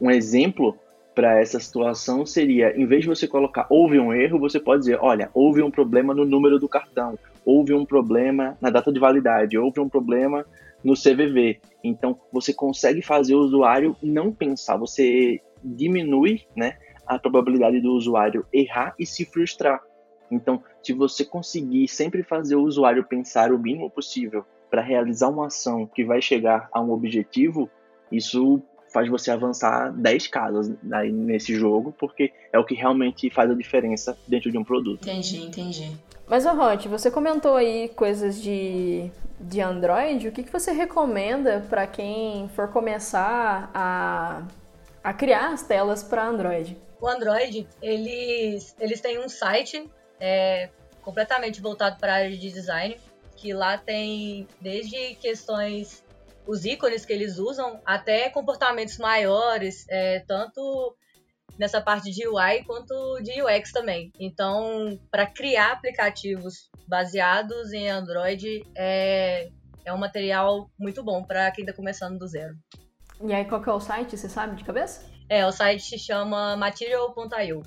Um, 0.00 0.10
exemplo 0.10 0.76
para 1.14 1.40
essa 1.40 1.58
situação 1.58 2.26
seria, 2.26 2.76
em 2.76 2.84
vez 2.84 3.02
de 3.02 3.08
você 3.08 3.26
colocar 3.26 3.66
houve 3.70 3.98
um 3.98 4.12
erro, 4.12 4.38
você 4.38 4.60
pode 4.60 4.80
dizer, 4.80 4.98
olha, 5.00 5.30
houve 5.32 5.62
um 5.62 5.70
problema 5.70 6.12
no 6.12 6.26
número 6.26 6.58
do 6.58 6.68
cartão, 6.68 7.18
houve 7.44 7.72
um 7.72 7.86
problema 7.86 8.58
na 8.60 8.68
data 8.68 8.92
de 8.92 9.00
validade, 9.00 9.56
houve 9.56 9.80
um 9.80 9.88
problema 9.88 10.44
no 10.86 10.94
CVV. 10.94 11.58
Então, 11.82 12.16
você 12.32 12.54
consegue 12.54 13.02
fazer 13.02 13.34
o 13.34 13.40
usuário 13.40 13.96
não 14.00 14.32
pensar, 14.32 14.76
você 14.76 15.40
diminui 15.62 16.42
né, 16.54 16.78
a 17.04 17.18
probabilidade 17.18 17.80
do 17.80 17.92
usuário 17.92 18.46
errar 18.52 18.94
e 18.96 19.04
se 19.04 19.24
frustrar. 19.24 19.82
Então, 20.30 20.62
se 20.80 20.92
você 20.92 21.24
conseguir 21.24 21.88
sempre 21.88 22.22
fazer 22.22 22.54
o 22.54 22.62
usuário 22.62 23.04
pensar 23.04 23.52
o 23.52 23.58
mínimo 23.58 23.90
possível 23.90 24.44
para 24.70 24.80
realizar 24.80 25.28
uma 25.28 25.46
ação 25.46 25.86
que 25.86 26.04
vai 26.04 26.22
chegar 26.22 26.68
a 26.72 26.80
um 26.80 26.92
objetivo, 26.92 27.68
isso 28.10 28.62
faz 28.92 29.08
você 29.08 29.32
avançar 29.32 29.92
10 29.92 30.28
casas 30.28 30.72
nesse 31.12 31.54
jogo, 31.56 31.92
porque 31.98 32.32
é 32.52 32.58
o 32.58 32.64
que 32.64 32.74
realmente 32.74 33.28
faz 33.28 33.50
a 33.50 33.54
diferença 33.54 34.16
dentro 34.26 34.52
de 34.52 34.58
um 34.58 34.64
produto. 34.64 35.02
Entendi, 35.02 35.46
entendi. 35.46 35.92
Mas, 36.28 36.44
o 36.44 36.54
Rod, 36.54 36.86
você 36.86 37.10
comentou 37.10 37.54
aí 37.54 37.88
coisas 37.90 38.42
de, 38.42 39.10
de 39.40 39.60
Android. 39.60 40.26
O 40.26 40.32
que, 40.32 40.42
que 40.42 40.52
você 40.52 40.72
recomenda 40.72 41.64
para 41.70 41.86
quem 41.86 42.48
for 42.48 42.68
começar 42.68 43.70
a, 43.72 44.42
a 45.04 45.14
criar 45.14 45.52
as 45.52 45.62
telas 45.62 46.02
para 46.02 46.26
Android? 46.26 46.76
O 47.00 47.06
Android, 47.06 47.68
eles, 47.80 48.74
eles 48.80 49.00
têm 49.00 49.18
um 49.18 49.28
site 49.28 49.88
é, 50.18 50.68
completamente 51.00 51.60
voltado 51.60 51.96
para 51.98 52.12
a 52.12 52.16
área 52.16 52.36
de 52.36 52.50
design, 52.50 52.98
que 53.36 53.52
lá 53.52 53.78
tem 53.78 54.48
desde 54.60 55.14
questões, 55.16 56.02
os 56.44 56.64
ícones 56.64 57.04
que 57.04 57.12
eles 57.12 57.38
usam, 57.38 57.80
até 57.84 58.28
comportamentos 58.30 58.98
maiores, 58.98 59.86
é, 59.88 60.24
tanto 60.26 60.96
nessa 61.58 61.80
parte 61.80 62.10
de 62.10 62.26
UI 62.26 62.64
quanto 62.64 62.94
de 63.22 63.42
UX 63.42 63.72
também. 63.72 64.10
Então, 64.18 64.98
para 65.10 65.26
criar 65.26 65.72
aplicativos 65.72 66.70
baseados 66.86 67.72
em 67.72 67.88
Android 67.88 68.64
é, 68.76 69.48
é 69.84 69.92
um 69.92 69.98
material 69.98 70.70
muito 70.78 71.02
bom 71.02 71.22
para 71.22 71.50
quem 71.50 71.64
está 71.64 71.74
começando 71.74 72.18
do 72.18 72.26
zero. 72.26 72.54
E 73.22 73.32
aí, 73.32 73.44
qual 73.44 73.62
que 73.62 73.68
é 73.68 73.72
o 73.72 73.80
site, 73.80 74.16
você 74.16 74.28
sabe 74.28 74.56
de 74.56 74.64
cabeça? 74.64 75.04
É, 75.28 75.46
o 75.46 75.52
site 75.52 75.82
se 75.82 75.98
chama 75.98 76.56
material.io. 76.56 77.62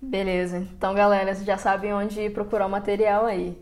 Beleza. 0.00 0.58
Então, 0.58 0.94
galera, 0.94 1.34
vocês 1.34 1.44
já 1.44 1.58
sabem 1.58 1.92
onde 1.92 2.30
procurar 2.30 2.66
o 2.66 2.70
material 2.70 3.26
aí. 3.26 3.58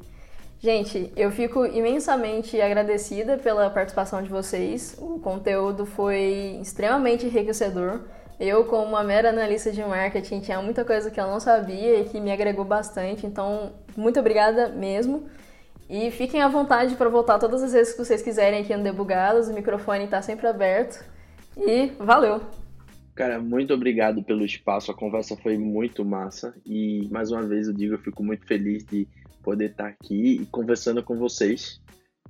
Gente, 0.61 1.13
eu 1.17 1.31
fico 1.31 1.65
imensamente 1.65 2.61
agradecida 2.61 3.39
pela 3.39 3.71
participação 3.71 4.23
de 4.23 4.29
vocês. 4.29 4.97
O 4.99 5.19
conteúdo 5.21 5.87
foi 5.87 6.59
extremamente 6.61 7.27
enriquecedor. 7.27 8.03
Eu, 8.39 8.65
como 8.65 8.85
uma 8.85 9.03
mera 9.03 9.31
analista 9.31 9.73
de 9.73 9.83
marketing, 9.83 10.41
tinha 10.41 10.63
muita 10.63 10.85
coisa 10.85 11.11
que 11.11 11.21
eu 11.21 11.27
não 11.27 11.41
sabia 11.41 12.01
e 12.01 12.05
que 12.05 12.21
me 12.21 12.31
agregou 12.31 12.65
bastante. 12.65 13.27
Então, 13.27 13.73
muito 13.97 14.21
obrigada 14.21 14.69
mesmo. 14.69 15.29
E 15.91 16.11
fiquem 16.11 16.41
à 16.41 16.49
vontade 16.49 16.95
para 16.95 17.09
voltar 17.09 17.39
todas 17.39 17.63
as 17.63 17.73
vezes 17.73 17.95
que 17.95 18.05
vocês 18.05 18.23
quiserem 18.23 18.61
aqui 18.61 18.77
no 18.77 18.85
Debugados. 18.85 19.49
O 19.49 19.55
microfone 19.55 20.05
está 20.05 20.23
sempre 20.23 20.47
aberto. 20.47 21.05
E 21.57 21.87
valeu! 21.99 22.41
Cara, 23.15 23.41
muito 23.41 23.75
obrigado 23.75 24.23
pelo 24.23 24.45
espaço. 24.45 24.93
A 24.93 24.95
conversa 24.95 25.37
foi 25.37 25.59
muito 25.59 26.05
massa. 26.05 26.55
E 26.65 27.09
mais 27.11 27.33
uma 27.33 27.43
vez 27.43 27.67
eu 27.67 27.75
digo, 27.75 27.95
eu 27.95 27.99
fico 27.99 28.23
muito 28.23 28.47
feliz 28.47 28.85
de 28.85 29.09
poder 29.43 29.71
estar 29.71 29.89
aqui 29.89 30.43
e 30.43 30.47
conversando 30.47 31.03
com 31.03 31.17
vocês. 31.17 31.81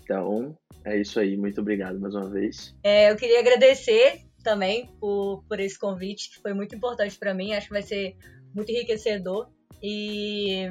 Então, 0.03 0.57
é 0.85 0.99
isso 0.99 1.21
aí. 1.21 1.37
Muito 1.37 1.61
obrigado 1.61 2.01
mais 2.01 2.15
uma 2.15 2.31
vez. 2.31 2.75
É, 2.83 3.11
eu 3.11 3.17
queria 3.17 3.41
agradecer 3.41 4.28
também 4.43 4.87
por, 5.01 5.45
por 5.49 5.61
esse 5.61 5.79
convite, 5.79 6.31
que 6.31 6.41
foi 6.41 6.53
muito 6.53 6.75
importante 6.75 7.19
para 7.19 7.35
mim. 7.35 7.53
Acho 7.53 7.67
que 7.67 7.73
vai 7.73 7.83
ser 7.83 8.17
muito 8.55 8.71
enriquecedor. 8.71 9.49
E 9.83 10.67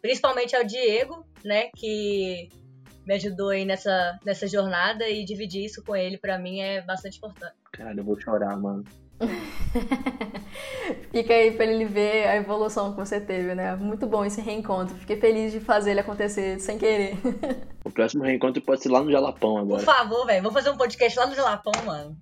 principalmente 0.00 0.54
ao 0.54 0.64
Diego, 0.64 1.26
né, 1.44 1.70
que 1.76 2.48
me 3.06 3.14
ajudou 3.14 3.50
aí 3.50 3.64
nessa, 3.64 4.18
nessa 4.24 4.46
jornada 4.46 5.08
e 5.08 5.24
dividir 5.24 5.64
isso 5.64 5.82
com 5.84 5.94
ele, 5.94 6.18
para 6.18 6.38
mim, 6.38 6.60
é 6.60 6.82
bastante 6.82 7.18
importante. 7.18 7.54
Cara, 7.72 7.94
eu 7.96 8.04
vou 8.04 8.20
chorar, 8.20 8.56
mano. 8.56 8.84
Fica 11.10 11.34
aí 11.34 11.52
pra 11.52 11.64
ele 11.64 11.84
ver 11.84 12.28
a 12.28 12.36
evolução 12.36 12.92
que 12.92 12.98
você 12.98 13.20
teve, 13.20 13.54
né? 13.54 13.74
Muito 13.76 14.06
bom 14.06 14.24
esse 14.24 14.40
reencontro. 14.40 14.94
Fiquei 14.96 15.16
feliz 15.16 15.52
de 15.52 15.60
fazer 15.60 15.92
ele 15.92 16.00
acontecer 16.00 16.60
sem 16.60 16.78
querer. 16.78 17.16
O 17.86 17.90
próximo 17.96 18.24
reencontro 18.24 18.60
pode 18.60 18.82
ser 18.82 18.88
lá 18.88 19.00
no 19.00 19.12
Jalapão 19.12 19.58
agora. 19.58 19.80
Por 19.80 19.94
favor, 19.94 20.26
velho. 20.26 20.42
Vou 20.42 20.50
fazer 20.50 20.70
um 20.70 20.76
podcast 20.76 21.16
lá 21.16 21.26
no 21.28 21.36
Jalapão, 21.36 21.72
mano. 21.84 22.16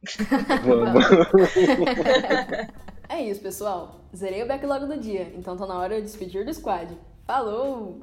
Vamos. 0.63 1.05
é 3.09 3.23
isso, 3.23 3.41
pessoal. 3.41 4.03
Zerei 4.15 4.43
o 4.43 4.47
backlog 4.47 4.85
do 4.85 5.01
dia, 5.01 5.33
então 5.35 5.57
tá 5.57 5.67
na 5.67 5.79
hora 5.79 5.97
de 5.97 6.03
despedir 6.03 6.45
do 6.45 6.53
squad. 6.53 6.95
Falou! 7.27 8.03